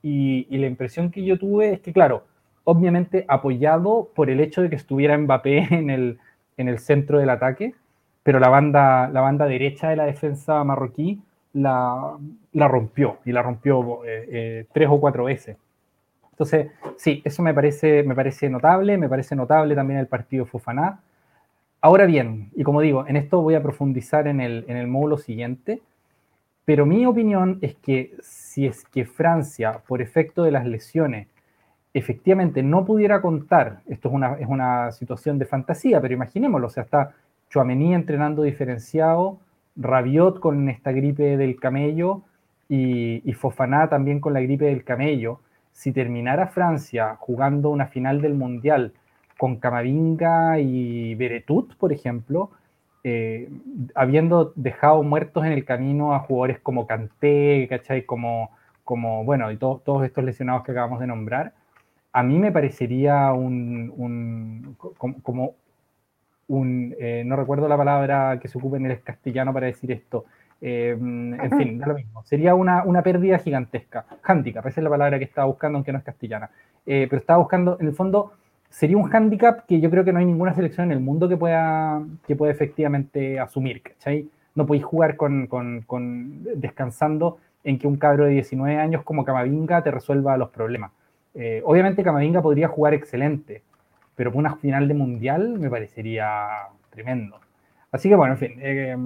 y, 0.00 0.46
la 0.56 0.68
impresión 0.68 1.10
que 1.10 1.24
yo 1.24 1.40
tuve 1.40 1.72
es 1.72 1.80
que, 1.80 1.92
claro, 1.92 2.22
obviamente 2.62 3.24
apoyado 3.26 4.10
por 4.14 4.30
el 4.30 4.38
hecho 4.38 4.62
de 4.62 4.70
que 4.70 4.76
estuviera 4.76 5.18
Mbappé 5.18 5.58
en 5.74 5.90
el, 5.90 6.18
en 6.56 6.68
el 6.68 6.78
centro 6.78 7.18
del 7.18 7.30
ataque, 7.30 7.74
pero 8.22 8.38
la 8.38 8.48
banda, 8.48 9.08
la 9.08 9.20
banda 9.22 9.46
derecha 9.46 9.88
de 9.88 9.96
la 9.96 10.04
defensa 10.04 10.62
marroquí 10.62 11.20
la, 11.52 12.16
la 12.52 12.68
rompió 12.68 13.18
y 13.24 13.32
la 13.32 13.42
rompió 13.42 14.04
eh, 14.04 14.28
eh, 14.30 14.66
tres 14.72 14.88
o 14.88 15.00
cuatro 15.00 15.24
veces. 15.24 15.56
Entonces, 16.30 16.70
sí, 16.96 17.22
eso 17.24 17.42
me 17.42 17.52
parece, 17.52 18.04
me 18.04 18.14
parece 18.14 18.48
notable, 18.48 18.96
me 18.98 19.08
parece 19.08 19.34
notable 19.34 19.74
también 19.74 19.98
el 19.98 20.06
partido 20.06 20.46
Fofaná. 20.46 21.00
Ahora 21.82 22.06
bien, 22.06 22.50
y 22.54 22.62
como 22.62 22.80
digo, 22.80 23.06
en 23.06 23.16
esto 23.16 23.42
voy 23.42 23.54
a 23.54 23.62
profundizar 23.62 24.26
en 24.26 24.40
el, 24.40 24.64
en 24.68 24.76
el 24.78 24.86
módulo 24.86 25.18
siguiente, 25.18 25.82
pero 26.64 26.86
mi 26.86 27.04
opinión 27.04 27.58
es 27.60 27.74
que 27.74 28.14
si 28.22 28.66
es 28.66 28.84
que 28.84 29.04
Francia, 29.04 29.82
por 29.86 30.00
efecto 30.00 30.44
de 30.44 30.52
las 30.52 30.64
lesiones, 30.64 31.26
efectivamente 31.92 32.62
no 32.62 32.84
pudiera 32.84 33.20
contar, 33.20 33.80
esto 33.88 34.08
es 34.08 34.14
una, 34.14 34.34
es 34.34 34.46
una 34.46 34.92
situación 34.92 35.38
de 35.38 35.44
fantasía, 35.44 36.00
pero 36.00 36.14
imaginémoslo, 36.14 36.68
o 36.68 36.70
sea, 36.70 36.84
está 36.84 37.14
Chouameni 37.50 37.94
entrenando 37.94 38.42
diferenciado, 38.42 39.38
Rabiot 39.76 40.40
con 40.40 40.68
esta 40.68 40.92
gripe 40.92 41.36
del 41.36 41.58
camello 41.58 42.22
y, 42.68 43.28
y 43.28 43.36
también 43.90 44.20
con 44.20 44.32
la 44.32 44.40
gripe 44.40 44.66
del 44.66 44.84
camello. 44.84 45.40
Si 45.72 45.92
terminara 45.92 46.48
Francia 46.48 47.16
jugando 47.18 47.70
una 47.70 47.86
final 47.86 48.20
del 48.20 48.34
Mundial 48.34 48.92
con 49.42 49.56
Camavinga 49.56 50.60
y 50.60 51.16
Beretut, 51.16 51.74
por 51.74 51.92
ejemplo, 51.92 52.52
eh, 53.02 53.50
habiendo 53.92 54.52
dejado 54.54 55.02
muertos 55.02 55.44
en 55.44 55.50
el 55.50 55.64
camino 55.64 56.14
a 56.14 56.20
jugadores 56.20 56.60
como 56.60 56.86
Kanté, 56.86 57.66
¿cachai? 57.68 58.06
Como, 58.06 58.52
como 58.84 59.24
bueno, 59.24 59.50
y 59.50 59.56
todos 59.56 60.04
estos 60.04 60.22
lesionados 60.22 60.62
que 60.62 60.70
acabamos 60.70 61.00
de 61.00 61.08
nombrar, 61.08 61.54
a 62.12 62.22
mí 62.22 62.38
me 62.38 62.52
parecería 62.52 63.32
un, 63.32 64.76
como, 65.24 65.56
un, 66.46 66.94
eh, 67.00 67.24
no 67.26 67.34
recuerdo 67.34 67.66
la 67.66 67.76
palabra 67.76 68.38
que 68.38 68.46
se 68.46 68.58
ocupe 68.58 68.76
en 68.76 68.86
el 68.86 69.02
castellano 69.02 69.52
para 69.52 69.66
decir 69.66 69.90
esto, 69.90 70.24
eh, 70.60 70.96
en 70.96 71.50
fin, 71.58 71.78
da 71.80 71.88
lo 71.88 71.94
mismo, 71.94 72.22
sería 72.22 72.54
una, 72.54 72.84
una 72.84 73.02
pérdida 73.02 73.38
gigantesca, 73.38 74.04
handicap, 74.22 74.64
esa 74.68 74.80
es 74.80 74.84
la 74.84 74.90
palabra 74.90 75.18
que 75.18 75.24
estaba 75.24 75.48
buscando, 75.48 75.78
aunque 75.78 75.90
no 75.90 75.98
es 75.98 76.04
castellana, 76.04 76.48
pero 76.84 77.16
estaba 77.16 77.40
buscando, 77.40 77.76
en 77.80 77.88
el 77.88 77.92
fondo, 77.92 78.34
sería 78.72 78.96
un 78.96 79.04
hándicap 79.04 79.66
que 79.66 79.80
yo 79.80 79.90
creo 79.90 80.02
que 80.02 80.12
no 80.12 80.18
hay 80.18 80.24
ninguna 80.24 80.54
selección 80.54 80.86
en 80.86 80.92
el 80.92 81.00
mundo 81.00 81.28
que 81.28 81.36
pueda, 81.36 82.02
que 82.26 82.34
pueda 82.34 82.52
efectivamente 82.52 83.38
asumir, 83.38 83.82
¿cachai? 83.82 84.28
No 84.54 84.66
podéis 84.66 84.84
jugar 84.84 85.16
con, 85.16 85.46
con, 85.46 85.82
con, 85.82 86.42
descansando 86.56 87.38
en 87.64 87.78
que 87.78 87.86
un 87.86 87.96
cabro 87.96 88.24
de 88.24 88.32
19 88.32 88.78
años 88.78 89.02
como 89.04 89.24
Camavinga 89.24 89.82
te 89.82 89.90
resuelva 89.90 90.38
los 90.38 90.48
problemas. 90.48 90.90
Eh, 91.34 91.62
obviamente 91.64 92.02
Camavinga 92.02 92.40
podría 92.40 92.68
jugar 92.68 92.94
excelente, 92.94 93.62
pero 94.16 94.30
para 94.30 94.40
una 94.40 94.56
final 94.56 94.88
de 94.88 94.94
mundial 94.94 95.58
me 95.58 95.68
parecería 95.68 96.48
tremendo. 96.90 97.38
Así 97.90 98.08
que 98.08 98.14
bueno, 98.14 98.32
en 98.34 98.38
fin, 98.38 98.52
eh, 98.58 98.96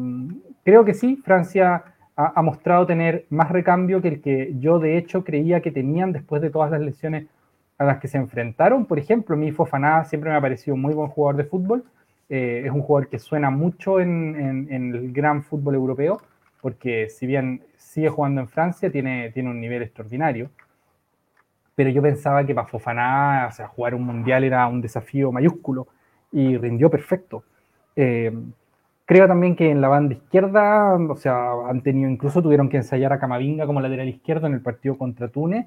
creo 0.65 0.85
que 0.85 0.95
sí, 0.95 1.17
Francia 1.25 1.83
ha, 2.15 2.33
ha, 2.37 2.43
mostrado 2.43 2.87
tener 2.87 3.27
más 3.31 3.51
recambio 3.51 4.01
que 4.01 4.09
el 4.09 4.21
que 4.23 4.55
yo 4.61 4.79
de 4.79 4.97
hecho 4.97 5.25
creía 5.25 5.61
que 5.61 5.73
tenían 5.73 6.13
después 6.13 6.41
de 6.41 6.51
todas 6.51 6.71
las 6.71 6.81
lesiones 6.81 7.27
a 7.79 7.85
las 7.85 7.99
que 7.99 8.09
se 8.09 8.19
enfrentaron. 8.19 8.87
Por 8.87 8.99
ejemplo, 8.99 9.37
mi 9.37 9.53
Fofana 9.53 10.05
siempre 10.05 10.31
me 10.31 10.37
ha 10.37 10.41
parecido 10.41 10.77
muy 10.77 10.95
buen 10.95 11.09
jugador 11.09 11.37
de 11.37 11.45
fútbol. 11.45 11.85
Eh, 12.29 12.63
es 12.65 12.73
un 12.73 12.83
jugador 12.83 13.09
que 13.09 13.19
suena 13.19 13.51
mucho 13.51 14.01
en, 14.01 14.69
el 14.71 15.13
gran 15.13 15.43
fútbol 15.43 15.75
europeo, 15.75 16.21
porque 16.61 17.09
si 17.09 17.27
bien 17.27 17.63
sigue 17.77 18.09
jugando 18.09 18.41
en 18.41 18.49
Francia, 18.49 18.91
tiene, 18.91 19.31
tiene 19.33 19.51
un 19.51 19.61
nivel 19.61 19.83
extraordinario. 19.83 20.51
Pero 21.75 21.91
yo 21.91 22.01
pensaba 22.01 22.45
que 22.45 22.55
para 22.55 22.67
Fofana, 22.67 23.47
o 23.51 23.53
sea, 23.53 23.69
jugar 23.69 23.95
un 23.95 24.03
mundial 24.05 24.45
era 24.45 24.67
un 24.67 24.81
desafío 24.81 25.31
mayúsculo 25.31 25.87
y 26.33 26.57
rindió 26.57 26.89
perfecto. 26.91 27.45
Eh, 27.95 28.33
creo 29.05 29.29
también 29.29 29.55
que 29.55 29.71
en 29.71 29.83
la 29.83 29.89
banda 29.89 30.15
izquierda, 30.15 30.95
o 30.95 31.17
sea, 31.17 31.53
han 31.69 31.83
tenido, 31.83 32.11
incluso 32.11 32.43
tuvieron 32.43 32.71
que 32.71 32.79
ensayar 32.79 33.13
a 33.13 33.19
Camavinga 33.19 33.67
como 33.67 33.81
lateral 33.81 34.09
izquierdo 34.09 34.47
en 34.47 34.55
el 34.55 34.63
partido 34.63 34.97
contra 34.97 35.29
Túnez 35.29 35.67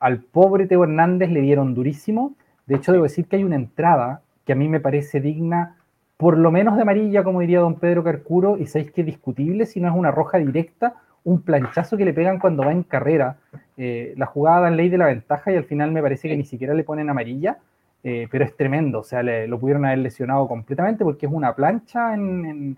al 0.00 0.20
pobre 0.20 0.66
Teo 0.66 0.82
Hernández 0.82 1.30
le 1.30 1.42
dieron 1.42 1.74
durísimo. 1.74 2.34
De 2.66 2.76
hecho, 2.76 2.92
debo 2.92 3.04
decir 3.04 3.26
que 3.26 3.36
hay 3.36 3.44
una 3.44 3.56
entrada 3.56 4.22
que 4.44 4.54
a 4.54 4.56
mí 4.56 4.68
me 4.68 4.80
parece 4.80 5.20
digna, 5.20 5.76
por 6.16 6.36
lo 6.36 6.50
menos 6.50 6.76
de 6.76 6.82
amarilla, 6.82 7.22
como 7.22 7.40
diría 7.40 7.60
don 7.60 7.76
Pedro 7.76 8.02
Carcuro, 8.02 8.56
y 8.58 8.66
sabéis 8.66 8.90
que 8.92 9.02
es 9.02 9.06
discutible 9.06 9.66
si 9.66 9.80
no 9.80 9.88
es 9.88 9.94
una 9.94 10.10
roja 10.10 10.38
directa, 10.38 10.94
un 11.22 11.42
planchazo 11.42 11.96
que 11.96 12.04
le 12.04 12.14
pegan 12.14 12.38
cuando 12.38 12.64
va 12.64 12.72
en 12.72 12.82
carrera. 12.82 13.36
Eh, 13.76 14.14
la 14.16 14.26
jugada 14.26 14.68
en 14.68 14.76
ley 14.76 14.88
de 14.88 14.98
la 14.98 15.06
ventaja 15.06 15.52
y 15.52 15.56
al 15.56 15.64
final 15.64 15.92
me 15.92 16.02
parece 16.02 16.28
que 16.28 16.36
ni 16.36 16.44
siquiera 16.44 16.74
le 16.74 16.82
ponen 16.82 17.10
amarilla, 17.10 17.58
eh, 18.02 18.26
pero 18.30 18.44
es 18.44 18.56
tremendo. 18.56 19.00
O 19.00 19.04
sea, 19.04 19.22
lo 19.22 19.60
pudieron 19.60 19.84
haber 19.84 19.98
lesionado 19.98 20.48
completamente 20.48 21.04
porque 21.04 21.26
es 21.26 21.32
una 21.32 21.54
plancha 21.54 22.14
en 22.14 22.76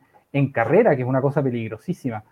carrera, 0.53 0.97
que 0.97 1.03
es 1.03 1.09
una 1.09 1.21
cosa 1.21 1.43
peligrosísima. 1.43 2.25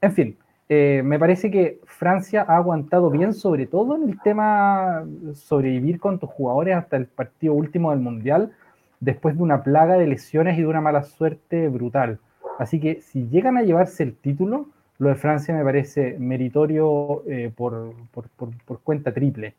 En 0.00 0.12
fin, 0.12 0.36
eh, 0.68 1.00
me 1.02 1.18
parece 1.18 1.50
que 1.50 1.80
Francia 1.84 2.44
ha 2.46 2.56
aguantado 2.56 3.10
bien, 3.10 3.32
sobre 3.32 3.66
todo 3.66 3.96
en 3.96 4.10
el 4.10 4.20
tema 4.20 5.04
sobrevivir 5.34 5.98
con 5.98 6.18
tus 6.18 6.28
jugadores 6.28 6.76
hasta 6.76 6.96
el 6.96 7.06
partido 7.06 7.54
último 7.54 7.90
del 7.90 8.00
Mundial, 8.00 8.52
después 9.00 9.36
de 9.36 9.42
una 9.42 9.62
plaga 9.62 9.96
de 9.96 10.06
lesiones 10.06 10.58
y 10.58 10.62
de 10.62 10.66
una 10.66 10.82
mala 10.82 11.04
suerte 11.04 11.68
brutal. 11.68 12.18
Así 12.58 12.80
que 12.80 13.00
si 13.00 13.28
llegan 13.28 13.56
a 13.56 13.62
llevarse 13.62 14.02
el 14.02 14.14
título, 14.14 14.66
lo 14.98 15.08
de 15.08 15.14
Francia 15.14 15.54
me 15.54 15.64
parece 15.64 16.16
meritorio 16.18 17.22
eh, 17.26 17.50
por, 17.54 17.94
cuenta 18.82 19.14
triple. 19.14 19.54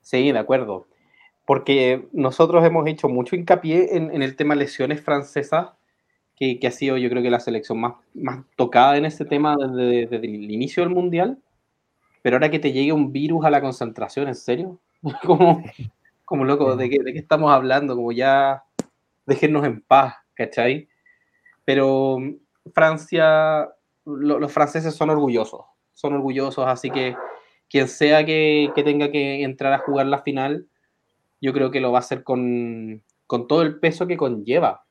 Sí, 0.00 0.32
de 0.32 0.38
acuerdo. 0.38 0.86
Porque 1.44 2.08
nosotros 2.12 2.64
hemos 2.64 2.88
hecho 2.88 3.08
mucho 3.08 3.36
hincapié 3.36 3.96
en, 3.96 4.12
en 4.12 4.22
el 4.22 4.34
tema 4.34 4.56
lesiones 4.56 5.00
francesas 5.00 5.75
que, 6.36 6.60
ha 6.66 6.70
sido 6.70 6.98
yo 6.98 7.08
creo 7.08 7.22
que 7.22 7.30
la 7.30 7.40
selección 7.40 7.80
más, 7.80 7.94
más 8.14 8.44
tocada 8.56 8.96
en 8.96 9.06
este 9.06 9.24
tema 9.24 9.56
desde, 9.56 10.06
desde, 10.06 10.16
el 10.26 10.50
inicio 10.50 10.82
del 10.82 10.94
Mundial, 10.94 11.38
pero 12.22 12.36
ahora 12.36 12.50
que 12.50 12.58
te 12.58 12.72
llegue 12.72 12.92
un 12.92 13.12
virus 13.12 13.44
a 13.44 13.50
la 13.50 13.60
concentración, 13.60 14.28
¿en 14.28 14.34
serio? 14.34 14.78
como, 15.24 15.62
como 16.24 16.44
loco, 16.44 16.76
¿de 16.76 16.90
qué, 16.90 16.98
¿de 17.02 17.12
qué 17.12 17.18
estamos 17.18 17.50
hablando? 17.52 17.96
Como 17.96 18.12
ya 18.12 18.64
déjenos 19.24 19.64
en 19.64 19.80
paz, 19.80 20.14
¿cachai? 20.34 20.88
Pero 21.64 22.18
Francia, 22.74 23.68
los 24.04 24.52
franceses 24.52 24.94
son 24.94 25.10
orgullosos, 25.10 25.62
son 25.94 26.14
orgullosos, 26.14 26.66
así 26.66 26.90
que 26.90 27.16
quien 27.68 27.88
sea 27.88 28.24
que, 28.24 28.70
que, 28.74 28.84
tenga 28.84 29.10
que 29.10 29.42
entrar 29.42 29.72
a 29.72 29.78
jugar 29.78 30.06
la 30.06 30.22
final, 30.22 30.66
yo 31.40 31.52
creo 31.52 31.70
que 31.70 31.80
lo 31.80 31.92
va 31.92 31.98
a 31.98 32.00
hacer 32.00 32.22
con, 32.22 33.02
con 33.26 33.48
todo 33.48 33.62
el 33.62 33.80
peso 33.80 34.06
que 34.06 34.16
conlleva, 34.16 34.85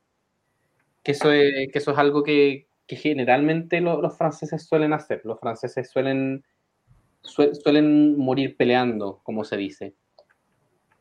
que 1.06 1.12
eso 1.12 1.32
es, 1.32 1.72
que 1.72 1.78
eso 1.78 1.92
es 1.92 1.98
algo 2.00 2.24
que, 2.24 2.68
que 2.88 2.96
generalmente 2.96 3.80
lo, 3.80 4.02
los 4.02 4.18
franceses 4.18 4.66
suelen 4.66 4.92
hacer. 4.92 5.22
Los 5.24 5.40
franceses 5.40 5.90
suelen, 5.90 6.44
su, 7.22 7.54
suelen 7.54 8.18
morir 8.18 8.58
peleando, 8.58 9.22
como 9.24 9.44
se 9.44 9.56
dice. 9.56 9.94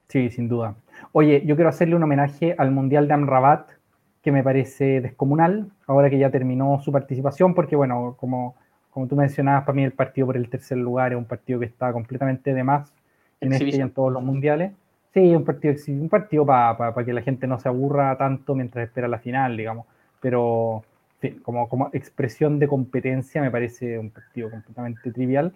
Sí, 0.09 0.29
sin 0.29 0.47
duda. 0.47 0.77
Oye, 1.13 1.43
yo 1.47 1.57
quiero 1.57 1.71
hacerle 1.71 1.97
un 1.97 2.03
homenaje 2.03 2.55
al 2.59 2.71
Mundial 2.71 3.09
de 3.09 3.15
Amrabat, 3.15 3.71
que 4.23 4.31
me 4.31 4.43
parece 4.43 5.01
descomunal, 5.01 5.71
ahora 5.87 6.11
que 6.11 6.19
ya 6.19 6.31
terminó 6.31 6.79
su 6.81 6.93
participación, 6.93 7.55
porque 7.55 7.75
bueno, 7.75 8.15
como, 8.21 8.57
como 8.91 9.09
tú 9.09 9.17
mencionabas, 9.17 9.65
para 9.65 9.75
mí 9.75 9.85
el 9.85 9.93
partido 9.93 10.27
por 10.27 10.37
el 10.37 10.51
tercer 10.51 10.77
lugar 10.77 11.13
es 11.13 11.19
un 11.19 11.25
partido 11.25 11.61
que 11.61 11.67
está 11.67 11.93
completamente 11.95 12.53
de 12.53 12.63
más 12.63 12.95
en 13.41 13.55
este 13.55 13.77
y 13.77 13.81
en 13.81 13.91
todos 13.91 14.13
los 14.13 14.23
mundiales. 14.23 14.73
Sí, 15.15 15.35
un 15.35 15.45
partido, 15.45 15.75
un 15.89 16.09
partido 16.11 16.45
para 16.45 16.77
pa, 16.77 17.05
que 17.05 17.13
la 17.15 17.23
gente 17.23 17.47
no 17.47 17.59
se 17.59 17.69
aburra 17.69 18.17
tanto 18.19 18.55
mientras 18.55 18.87
espera 18.87 19.09
la 19.09 19.19
final, 19.19 19.57
digamos 19.57 19.87
pero 20.25 20.83
como, 21.43 21.69
como 21.69 21.91
expresión 21.93 22.59
de 22.59 22.67
competencia 22.67 23.43
me 23.43 23.51
parece 23.51 23.99
un 23.99 24.09
partido 24.09 24.51
completamente 24.51 25.13
trivial. 25.13 25.53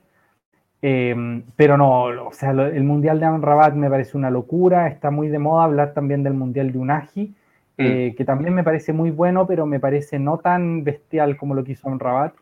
Eh, 0.83 1.42
pero 1.57 1.78
no, 1.78 2.02
o 2.02 2.33
sea, 2.33 2.50
el 2.50 2.85
Mundial 2.85 3.18
de 3.18 3.24
Amrabat 3.24 3.72
me 3.74 3.88
parece 3.88 4.18
una 4.18 4.31
locura, 4.31 4.88
está 4.88 5.11
muy 5.11 5.28
de 5.28 5.38
moda 5.38 5.64
hablar 5.64 5.94
también 5.94 6.22
del 6.22 6.35
Mundial 6.35 6.70
de 6.70 6.78
Unagi, 6.78 7.35
eh, 7.78 8.11
mm. 8.12 8.16
que 8.16 8.24
también 8.26 8.52
me 8.52 8.62
parece 8.62 8.92
muy 8.92 9.11
bueno, 9.11 9.46
pero 9.46 9.64
me 9.64 9.81
parece 9.81 10.18
no 10.18 10.37
tan 10.37 10.85
bestial 10.85 11.38
como 11.38 11.54
lo 11.54 11.64
que 11.64 11.72
hizo 11.72 11.88
Amrabat, 11.88 12.35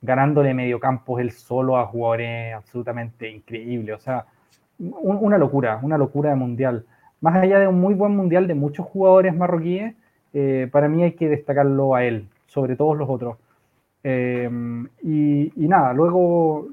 ganándole 0.00 0.54
medio 0.54 0.80
campos 0.80 1.20
él 1.20 1.32
solo 1.32 1.76
a 1.76 1.84
jugadores 1.84 2.54
absolutamente 2.54 3.30
increíbles, 3.30 3.94
o 3.96 4.00
sea, 4.00 4.24
un, 4.78 5.18
una 5.20 5.36
locura, 5.36 5.80
una 5.82 5.98
locura 5.98 6.30
de 6.30 6.36
Mundial. 6.36 6.86
Más 7.20 7.36
allá 7.36 7.58
de 7.58 7.68
un 7.68 7.78
muy 7.78 7.92
buen 7.92 8.16
Mundial 8.16 8.46
de 8.46 8.54
muchos 8.54 8.86
jugadores 8.86 9.36
marroquíes, 9.36 9.94
eh, 10.34 10.68
para 10.70 10.88
mí 10.88 11.02
hay 11.02 11.12
que 11.12 11.28
destacarlo 11.28 11.94
a 11.94 12.04
él, 12.04 12.26
sobre 12.46 12.76
todos 12.76 12.98
los 12.98 13.08
otros. 13.08 13.38
Eh, 14.02 14.50
y, 15.02 15.52
nada, 15.56 15.94
luego 15.94 16.68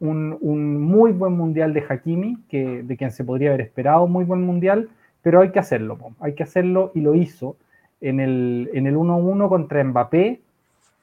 un, 0.00 0.80
muy 0.80 1.12
buen 1.12 1.32
mundial 1.32 1.72
de 1.72 1.82
Hakimi, 1.88 2.38
que, 2.48 2.82
de 2.82 2.96
quien 2.96 3.10
se 3.10 3.24
podría 3.24 3.48
haber 3.48 3.62
esperado 3.62 4.06
muy 4.06 4.24
buen 4.24 4.42
mundial, 4.42 4.90
pero 5.22 5.40
hay 5.40 5.50
que 5.50 5.58
hacerlo, 5.58 5.98
hay 6.20 6.34
que 6.34 6.44
hacerlo 6.44 6.92
y 6.94 7.00
lo 7.00 7.14
hizo 7.14 7.56
en 8.00 8.20
el 8.20 8.70
1-1 8.72 9.48
contra 9.48 9.82
Mbappé. 9.82 10.40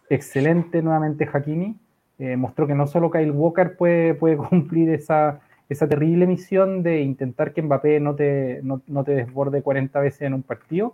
Excelente 0.10 0.82
nuevamente 0.82 1.28
Hakimi. 1.32 1.76
Eh, 2.18 2.38
mostró 2.38 2.66
que 2.66 2.76
no 2.76 2.88
solo 2.88 3.12
Kyle 3.12 3.32
Walker 3.32 3.76
puede, 3.76 4.14
puede 4.14 4.38
cumplir 4.50 4.90
esa, 4.90 5.42
esa 5.68 5.88
terrible 5.88 6.28
misión 6.28 6.84
de 6.84 7.02
intentar 7.02 7.54
que 7.54 7.62
Mbappé 7.62 8.00
no 8.00 8.16
te, 8.16 8.62
no, 8.64 8.82
no 8.88 9.04
te 9.04 9.16
desborde 9.16 9.62
40 9.62 10.00
veces 10.00 10.22
en 10.22 10.34
un 10.34 10.44
partido, 10.44 10.94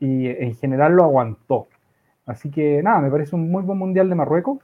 y 0.00 0.28
en 0.28 0.54
general 0.56 0.94
lo 0.94 1.04
aguantó. 1.04 1.68
Así 2.26 2.50
que 2.50 2.82
nada, 2.82 3.00
me 3.00 3.10
parece 3.10 3.36
un 3.36 3.50
muy 3.50 3.62
buen 3.62 3.78
mundial 3.78 4.08
de 4.08 4.14
Marruecos. 4.14 4.58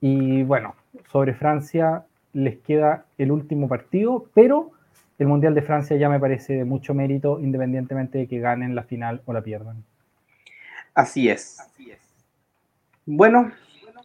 Y 0.00 0.42
bueno, 0.42 0.74
sobre 1.10 1.34
Francia 1.34 2.04
les 2.32 2.58
queda 2.58 3.04
el 3.18 3.32
último 3.32 3.68
partido, 3.68 4.26
pero 4.34 4.72
el 5.18 5.26
Mundial 5.26 5.54
de 5.54 5.62
Francia 5.62 5.96
ya 5.96 6.08
me 6.08 6.18
parece 6.18 6.54
de 6.54 6.64
mucho 6.64 6.94
mérito, 6.94 7.40
independientemente 7.40 8.18
de 8.18 8.26
que 8.26 8.38
ganen 8.38 8.74
la 8.74 8.84
final 8.84 9.20
o 9.26 9.34
la 9.34 9.42
pierdan. 9.42 9.84
Así 10.94 11.28
es. 11.28 11.58
Bueno, 13.04 13.52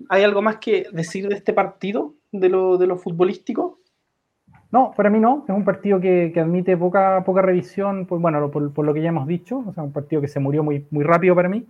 ¿hay 0.09 0.23
algo 0.23 0.41
más 0.41 0.57
que 0.57 0.87
decir 0.91 1.29
de 1.29 1.35
este 1.35 1.53
partido, 1.53 2.13
de 2.31 2.49
lo, 2.49 2.77
de 2.77 2.87
lo 2.87 2.97
futbolístico? 2.97 3.79
No, 4.71 4.91
para 4.95 5.09
mí 5.09 5.19
no. 5.19 5.45
Es 5.47 5.55
un 5.55 5.63
partido 5.63 5.99
que, 5.99 6.33
admite 6.35 6.75
poca, 6.77 7.23
poca 7.23 7.41
revisión, 7.41 8.05
por, 8.05 8.19
bueno, 8.19 8.49
por, 8.51 8.85
lo 8.85 8.93
que 8.93 9.01
ya 9.01 9.09
hemos 9.09 9.27
dicho. 9.27 9.63
O 9.65 9.73
sea, 9.73 9.83
un 9.83 9.91
partido 9.91 10.21
que 10.21 10.27
se 10.27 10.39
murió 10.39 10.63
muy, 10.63 10.85
muy 10.91 11.03
rápido 11.03 11.35
para 11.35 11.49
mí. 11.49 11.65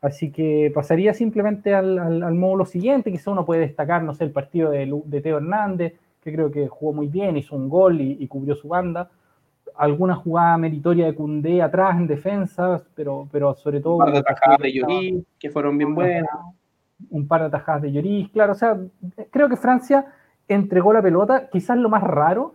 Así 0.00 0.30
que 0.30 0.70
pasaría 0.74 1.14
simplemente 1.14 1.74
al, 1.74 1.98
al, 1.98 2.34
módulo 2.34 2.64
siguiente. 2.64 3.10
Quizá 3.10 3.30
uno 3.30 3.44
puede 3.44 3.62
destacar, 3.62 4.02
no 4.02 4.14
sé, 4.14 4.24
el 4.24 4.30
partido 4.30 4.70
de, 4.70 4.90
de 5.04 5.20
Teo 5.20 5.38
Hernández, 5.38 5.94
que 6.22 6.32
creo 6.32 6.50
que 6.50 6.68
jugó 6.68 6.92
muy 6.92 7.08
bien, 7.08 7.36
hizo 7.36 7.56
un 7.56 7.68
gol 7.68 8.00
y, 8.00 8.26
cubrió 8.28 8.54
su 8.54 8.68
banda. 8.68 9.10
Alguna 9.76 10.14
jugada 10.14 10.56
meritoria 10.56 11.06
de 11.06 11.14
Cundé 11.14 11.60
atrás 11.60 11.96
en 11.96 12.06
defensa, 12.06 12.82
pero, 12.94 13.28
pero 13.30 13.54
sobre 13.54 13.80
todo. 13.80 13.96
Un 13.96 14.04
par 14.04 14.12
de 14.12 14.18
atajadas 14.18 14.58
de 14.58 14.72
Lloris, 14.72 15.24
que 15.38 15.50
fueron 15.50 15.76
bien 15.76 15.94
buenas. 15.94 16.30
Un 17.10 17.28
par 17.28 17.42
de 17.42 17.46
atajadas 17.48 17.82
de 17.82 17.92
Lloris, 17.92 18.28
claro. 18.30 18.52
O 18.52 18.54
sea, 18.56 18.78
creo 19.30 19.48
que 19.48 19.56
Francia 19.56 20.06
entregó 20.48 20.92
la 20.92 21.02
pelota. 21.02 21.48
Quizás 21.50 21.76
lo 21.76 21.88
más 21.88 22.02
raro 22.02 22.54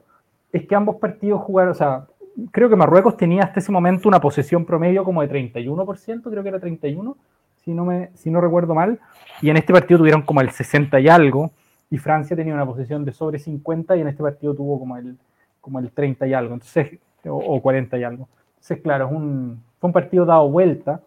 es 0.52 0.68
que 0.68 0.76
ambos 0.76 0.98
partidos 0.98 1.42
jugaron, 1.42 1.72
o 1.72 1.76
sea, 1.76 2.06
creo 2.52 2.70
que 2.70 2.76
Marruecos 2.76 3.18
tenía 3.18 3.44
hasta 3.44 3.60
ese 3.60 3.72
momento 3.72 4.08
una 4.08 4.20
posesión 4.20 4.66
promedio 4.66 5.04
como 5.04 5.22
de 5.22 5.30
31%, 5.30 6.24
creo 6.24 6.44
que 6.44 6.50
era 6.50 6.60
31%, 6.60 7.16
si 7.64 7.74
no, 7.74 7.86
me, 7.86 8.10
si 8.16 8.32
no 8.32 8.42
recuerdo 8.42 8.74
mal, 8.74 9.00
y 9.42 9.50
en 9.50 9.58
este 9.58 9.72
partido 9.72 10.00
tuvieron 10.00 10.24
como 10.24 10.42
el 10.42 10.50
60 10.50 11.00
y 11.00 11.08
algo, 11.08 11.52
y 11.90 11.98
Francia 11.98 12.36
tenía 12.36 12.54
una 12.54 12.66
posesión 12.66 13.06
de 13.06 13.12
sobre 13.12 13.38
50 13.38 13.98
y 13.98 14.02
en 14.02 14.08
este 14.08 14.24
partido 14.24 14.56
tuvo 14.56 14.80
como 14.80 14.98
el, 14.98 15.18
como 15.60 15.80
el 15.80 15.92
30 15.92 16.26
y 16.28 16.34
algo, 16.34 16.54
entonces, 16.54 17.00
o, 17.26 17.62
40 17.62 17.98
y 17.98 18.04
algo. 18.04 18.28
Entonces, 18.56 18.82
claro, 18.82 19.06
es 19.06 19.12
un, 19.12 19.62
fue 19.80 19.90
un 19.90 19.94
partido 19.94 20.26
dado 20.26 20.50
vuelta, 20.50 21.02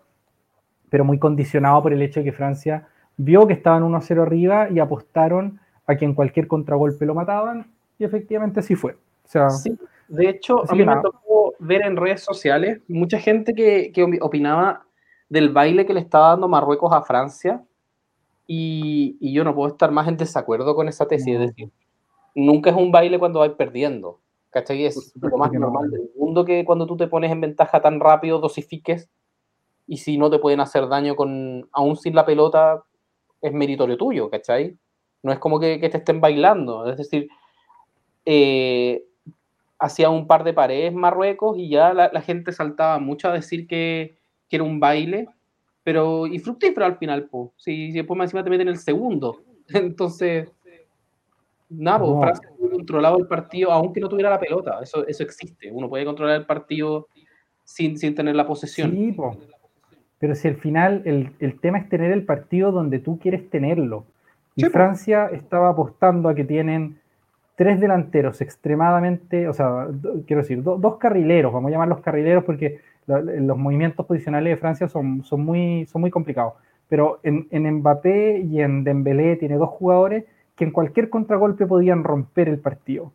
pero 0.91 1.05
muy 1.05 1.19
condicionado 1.19 1.83
por 1.83 1.93
el 1.93 2.03
hecho 2.03 2.21
de 2.21 2.25
que 2.25 2.33
Francia 2.33 2.87
vio 3.17 3.47
que 3.47 3.55
estaban 3.55 3.83
1-0 3.83 4.23
arriba 4.23 4.69
y 4.71 4.79
apostaron 4.79 5.59
a 5.87 5.97
que 5.97 6.05
en 6.05 6.15
cualquier 6.15 6.47
contragolpe 6.47 7.07
lo 7.07 7.15
mataban, 7.15 7.67
y 7.99 8.05
efectivamente 8.05 8.61
así 8.61 8.75
fue. 8.75 8.93
O 8.93 9.29
sea, 9.29 9.51
sí, 9.51 9.77
de 10.09 10.29
hecho, 10.29 10.71
a 10.71 10.75
mí 10.75 10.85
me 10.85 10.97
tocó 11.01 11.55
ver 11.59 11.83
en 11.83 11.97
redes 11.97 12.23
sociales 12.23 12.81
mucha 12.89 13.19
gente 13.19 13.55
que, 13.55 13.93
que, 13.93 14.19
opinaba 14.21 14.85
del 15.29 15.51
baile 15.51 15.87
que 15.87 15.95
le 15.95 16.01
estaba 16.01 16.29
dando 16.29 16.49
Marruecos 16.49 16.93
a 16.93 17.03
Francia, 17.03 17.63
y, 18.47 19.17
y, 19.21 19.33
yo 19.33 19.43
no 19.43 19.55
puedo 19.55 19.69
estar 19.71 19.91
más 19.91 20.07
en 20.07 20.19
desacuerdo 20.19 20.75
con 20.75 20.87
esa 20.87 21.09
tesis. 21.09 21.35
Es 21.35 21.41
decir, 21.41 21.71
nunca 22.35 22.69
es 22.69 22.77
un 22.77 22.93
baile 22.93 23.19
cuando 23.19 23.41
vais 23.41 23.53
perdiendo. 23.53 24.21
¿Cachai? 24.51 24.85
Es 24.85 25.13
lo 25.21 25.37
más 25.37 25.51
normal 25.51 25.91
del 25.91 26.11
mundo 26.17 26.45
que 26.45 26.65
cuando 26.65 26.87
tú 26.87 26.97
te 26.97 27.09
pones 27.09 27.33
en 27.33 27.41
ventaja 27.41 27.83
tan 27.83 27.99
rápido 27.99 28.39
dosifiques 28.39 29.09
y 29.87 29.97
si 29.97 30.17
no 30.17 30.31
te 30.31 30.39
pueden 30.39 30.61
hacer 30.61 30.89
daño 30.89 31.17
con 31.17 31.69
aún 31.73 31.97
sin 31.97 32.15
la 32.15 32.25
pelota 32.25 32.85
es 33.41 33.53
meritorio 33.53 33.97
tuyo, 33.97 34.31
¿cachai? 34.31 34.79
No 35.25 35.33
es 35.33 35.41
como 35.41 35.59
que, 35.59 35.79
te 35.79 35.97
estén 35.97 36.21
bailando, 36.21 36.89
es 36.89 36.97
decir, 36.97 37.29
eh, 38.25 39.05
hacía 39.79 40.11
un 40.11 40.27
par 40.27 40.45
de 40.45 40.53
paredes 40.53 40.93
Marruecos 40.93 41.59
y 41.59 41.69
ya 41.69 41.93
la, 41.93 42.21
gente 42.21 42.53
saltaba 42.53 42.99
mucho 42.99 43.29
a 43.29 43.33
decir 43.33 43.67
que, 43.67 44.17
que, 44.49 44.57
era 44.57 44.65
un 44.65 44.79
baile, 44.79 45.27
pero 45.83 46.27
y 46.27 46.39
fructífero 46.39 46.87
al 46.87 46.99
final, 46.99 47.25
pues. 47.25 47.51
Si, 47.57 47.91
si 47.91 47.99
después 47.99 48.21
encima 48.21 48.45
te 48.45 48.51
meten 48.51 48.69
el 48.69 48.79
segundo. 48.79 49.41
Entonces, 49.69 50.53
nada, 51.69 51.99
pues, 52.01 52.21
Francia 52.21 52.51
controlado 52.71 53.19
el 53.19 53.27
partido, 53.27 53.73
aunque 53.73 54.01
no 54.01 54.09
tuviera 54.09 54.31
la 54.31 54.39
pelota. 54.39 54.81
Eso, 54.83 55.07
eso 55.07 55.23
existe. 55.23 55.71
Uno 55.71 55.89
puede 55.89 56.05
controlar 56.05 56.37
el 56.37 56.47
partido 56.47 57.09
sin, 57.65 57.97
sin 57.97 58.15
tener 58.15 58.37
la 58.37 58.47
posesión. 58.47 58.91
Sí, 58.91 59.17
pero 60.19 60.35
si 60.35 60.49
al 60.49 60.57
final 60.57 61.03
el, 61.05 61.33
el, 61.41 61.59
tema 61.61 61.79
es 61.79 61.89
tener 61.89 62.13
el 62.13 62.25
partido 62.25 62.73
donde 62.73 62.99
tú 62.99 63.19
quieres 63.19 63.49
tenerlo. 63.51 64.07
Y 64.57 64.65
Francia 64.65 65.29
estaba 65.33 65.71
apostando 65.71 66.29
a 66.29 66.35
que 66.35 66.45
tienen 66.45 66.99
tres 67.57 67.81
delanteros 67.81 68.41
extremadamente, 68.41 69.49
o 69.49 69.53
sea, 69.53 69.89
quiero 70.27 70.43
decir, 70.43 70.63
dos 70.63 70.97
carrileros, 70.97 71.53
vamos 71.53 71.69
a 71.69 71.73
llamarlos 71.73 72.01
carrileros 72.01 72.45
porque 72.45 72.81
los 73.07 73.59
movimientos 73.59 74.07
posicionales 74.07 74.53
de 74.53 74.57
Francia 74.57 74.89
son, 74.89 75.25
son, 75.25 75.45
muy, 75.45 75.87
son 75.87 76.01
muy 76.01 76.11
complicados. 76.11 76.55
Pero 76.89 77.21
en, 77.23 77.47
en 77.51 77.71
Mbappé 77.79 78.41
y 78.41 78.61
en 78.61 78.85
Dembélé 78.85 79.37
tiene 79.37 79.57
dos 79.57 79.71
jugadores 79.71 80.25
que 80.57 80.65
en 80.65 80.71
cualquier 80.71 81.11
contragolpe 81.11 81.67
podían 81.67 82.05
romper 82.05 82.49
el 82.49 82.59
partido. 82.59 83.13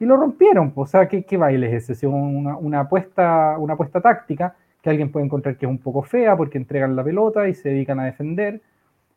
Y 0.00 0.04
lo 0.04 0.16
rompieron, 0.16 0.72
o 0.74 0.86
sea, 0.86 1.06
¿qué, 1.06 1.24
qué 1.24 1.36
baile 1.36 1.76
es 1.76 1.88
ese? 1.88 2.06
Una, 2.06 2.56
una, 2.56 2.80
apuesta, 2.80 3.56
una 3.58 3.74
apuesta 3.74 4.00
táctica 4.00 4.56
que 4.82 4.90
alguien 4.90 5.12
puede 5.12 5.26
encontrar 5.26 5.56
que 5.56 5.66
es 5.66 5.70
un 5.70 5.78
poco 5.78 6.02
fea 6.02 6.36
porque 6.36 6.58
entregan 6.58 6.96
la 6.96 7.04
pelota 7.04 7.48
y 7.48 7.54
se 7.54 7.68
dedican 7.68 8.00
a 8.00 8.06
defender 8.06 8.60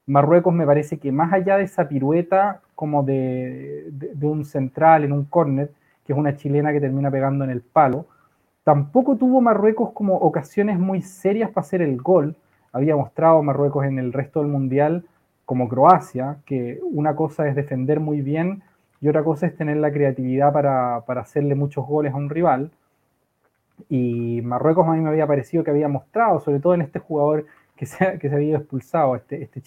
Marruecos 0.07 0.53
me 0.53 0.65
parece 0.65 0.99
que 0.99 1.11
más 1.11 1.33
allá 1.33 1.57
de 1.57 1.63
esa 1.63 1.87
pirueta 1.87 2.61
como 2.75 3.03
de, 3.03 3.91
un 4.21 4.45
central 4.45 5.03
en 5.03 5.11
un 5.11 5.25
córner, 5.25 5.71
que 6.05 6.13
es 6.13 6.19
una 6.19 6.35
chilena 6.35 6.71
que 6.71 6.81
termina 6.81 7.09
pegando 7.09 7.43
en 7.43 7.49
el 7.49 7.61
palo, 7.61 8.05
tampoco 8.63 9.15
tuvo 9.15 9.41
Marruecos 9.41 9.91
como 9.93 10.15
ocasiones 10.17 10.77
muy 10.77 11.01
serias 11.01 11.49
para 11.49 11.65
hacer 11.65 11.81
el 11.81 11.97
gol. 11.97 12.35
Había 12.71 12.95
mostrado 12.95 13.41
Marruecos 13.41 13.85
en 13.85 13.97
el 13.97 14.13
resto 14.13 14.41
del 14.41 14.51
mundial 14.51 15.05
como 15.45 15.67
Croacia, 15.69 16.37
que 16.45 16.79
una 16.83 17.15
cosa 17.15 17.47
es 17.47 17.55
defender 17.55 17.99
muy 17.99 18.21
bien 18.21 18.61
y 19.01 19.07
otra 19.07 19.23
cosa 19.23 19.47
es 19.47 19.55
tener 19.55 19.77
la 19.77 19.91
creatividad 19.91 20.53
para, 20.53 21.01
para 21.05 21.21
hacerle 21.21 21.55
muchos 21.55 21.85
goles 21.85 22.13
a 22.13 22.17
un 22.17 22.29
rival. 22.29 22.71
Y 23.89 24.41
Marruecos 24.43 24.87
a 24.87 24.91
mí 24.91 25.01
me 25.01 25.09
había 25.09 25.27
parecido 25.27 25.63
que 25.63 25.71
había 25.71 25.87
mostrado, 25.87 26.39
sobre 26.39 26.59
todo 26.59 26.75
en 26.75 26.81
este 26.81 26.99
jugador 26.99 27.45
que 27.75 27.85
se, 27.85 28.17
que 28.19 28.29
se 28.29 28.35
había 28.35 28.57
expulsado, 28.57 29.15
este, 29.15 29.43
este 29.43 29.61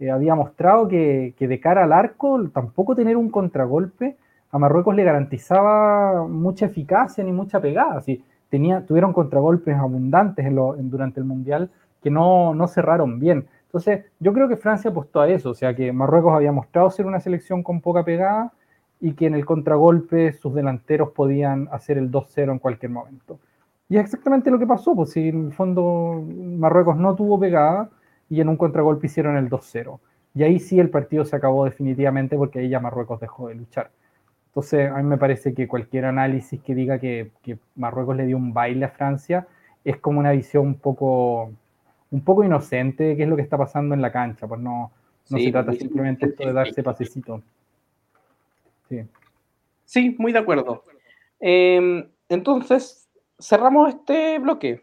eh, 0.00 0.10
había 0.10 0.34
mostrado 0.34 0.86
que, 0.86 1.34
que, 1.36 1.48
de 1.48 1.58
cara 1.60 1.84
al 1.84 1.92
arco, 1.92 2.48
tampoco 2.50 2.94
tener 2.94 3.16
un 3.16 3.30
contragolpe 3.30 4.16
a 4.50 4.58
Marruecos 4.58 4.94
le 4.94 5.04
garantizaba 5.04 6.26
mucha 6.26 6.66
eficacia 6.66 7.22
ni 7.22 7.32
mucha 7.32 7.60
pegada. 7.60 7.98
Así, 7.98 8.22
tenía, 8.48 8.84
tuvieron 8.86 9.12
contragolpes 9.12 9.76
abundantes 9.76 10.46
en 10.46 10.54
lo, 10.54 10.74
durante 10.78 11.20
el 11.20 11.26
Mundial 11.26 11.70
que 12.02 12.10
no, 12.10 12.54
no 12.54 12.68
cerraron 12.68 13.18
bien. 13.18 13.46
Entonces, 13.64 14.06
yo 14.18 14.32
creo 14.32 14.48
que 14.48 14.56
Francia 14.56 14.90
apostó 14.90 15.20
a 15.20 15.28
eso, 15.28 15.50
o 15.50 15.54
sea 15.54 15.74
que 15.74 15.92
Marruecos 15.92 16.32
había 16.32 16.52
mostrado 16.52 16.90
ser 16.90 17.06
una 17.06 17.20
selección 17.20 17.62
con 17.62 17.80
poca 17.82 18.04
pegada 18.04 18.52
y 19.00 19.12
que 19.12 19.26
en 19.26 19.34
el 19.34 19.44
contragolpe 19.44 20.32
sus 20.32 20.54
delanteros 20.54 21.10
podían 21.10 21.68
hacer 21.70 21.98
el 21.98 22.10
2-0 22.10 22.52
en 22.52 22.58
cualquier 22.58 22.90
momento. 22.92 23.38
Y 23.88 23.96
es 23.96 24.04
exactamente 24.04 24.50
lo 24.50 24.58
que 24.58 24.66
pasó, 24.66 24.94
pues 24.94 25.10
si 25.12 25.28
en 25.28 25.46
el 25.46 25.52
fondo 25.52 26.22
Marruecos 26.26 26.96
no 26.96 27.14
tuvo 27.14 27.40
pegada 27.40 27.88
y 28.28 28.40
en 28.40 28.48
un 28.48 28.56
contragolpe 28.56 29.06
hicieron 29.06 29.36
el 29.36 29.48
2-0. 29.48 29.98
Y 30.34 30.42
ahí 30.42 30.58
sí 30.58 30.78
el 30.78 30.90
partido 30.90 31.24
se 31.24 31.36
acabó 31.36 31.64
definitivamente 31.64 32.36
porque 32.36 32.60
ahí 32.60 32.68
ya 32.68 32.80
Marruecos 32.80 33.18
dejó 33.20 33.48
de 33.48 33.54
luchar. 33.54 33.90
Entonces, 34.48 34.90
a 34.90 34.96
mí 34.96 35.04
me 35.04 35.16
parece 35.16 35.54
que 35.54 35.66
cualquier 35.66 36.04
análisis 36.04 36.60
que 36.60 36.74
diga 36.74 36.98
que, 36.98 37.30
Marruecos 37.76 38.16
le 38.16 38.26
dio 38.26 38.36
un 38.36 38.52
baile 38.52 38.84
a 38.84 38.90
Francia 38.90 39.46
es 39.84 39.96
como 39.98 40.20
una 40.20 40.32
visión 40.32 40.66
un 40.66 40.74
poco, 40.74 41.50
un 42.10 42.20
poco 42.22 42.44
inocente 42.44 43.04
de 43.04 43.16
qué 43.16 43.22
es 43.22 43.28
lo 43.28 43.36
que 43.36 43.42
está 43.42 43.56
pasando 43.56 43.94
en 43.94 44.02
la 44.02 44.12
cancha. 44.12 44.46
Pues 44.46 44.60
no, 44.60 44.90
no 45.30 45.38
se 45.38 45.50
trata 45.50 45.72
simplemente 45.72 46.26
esto 46.26 46.46
de 46.46 46.52
darse 46.52 46.82
pasecito. 46.82 47.42
Sí, 48.88 49.02
sí 49.84 50.16
muy 50.18 50.32
de 50.32 50.38
acuerdo. 50.38 50.84
Em, 51.40 52.06
entonces, 52.28 53.07
cerramos 53.38 53.90
este 53.90 54.38
bloque. 54.38 54.82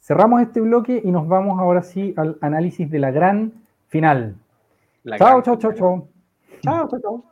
Cerramos 0.00 0.42
este 0.42 0.60
bloque 0.60 1.00
y 1.02 1.10
nos 1.10 1.26
vamos 1.26 1.58
ahora 1.58 1.82
sí 1.82 2.14
al 2.16 2.38
análisis 2.40 2.90
de 2.90 2.98
la 2.98 3.10
gran 3.10 3.52
final. 3.88 4.36
chao, 5.18 5.42
chao, 5.42 5.56
chao, 5.56 5.72
chao. 5.72 6.08
Chao, 6.62 6.88
chao, 6.88 7.00
chao. 7.00 7.24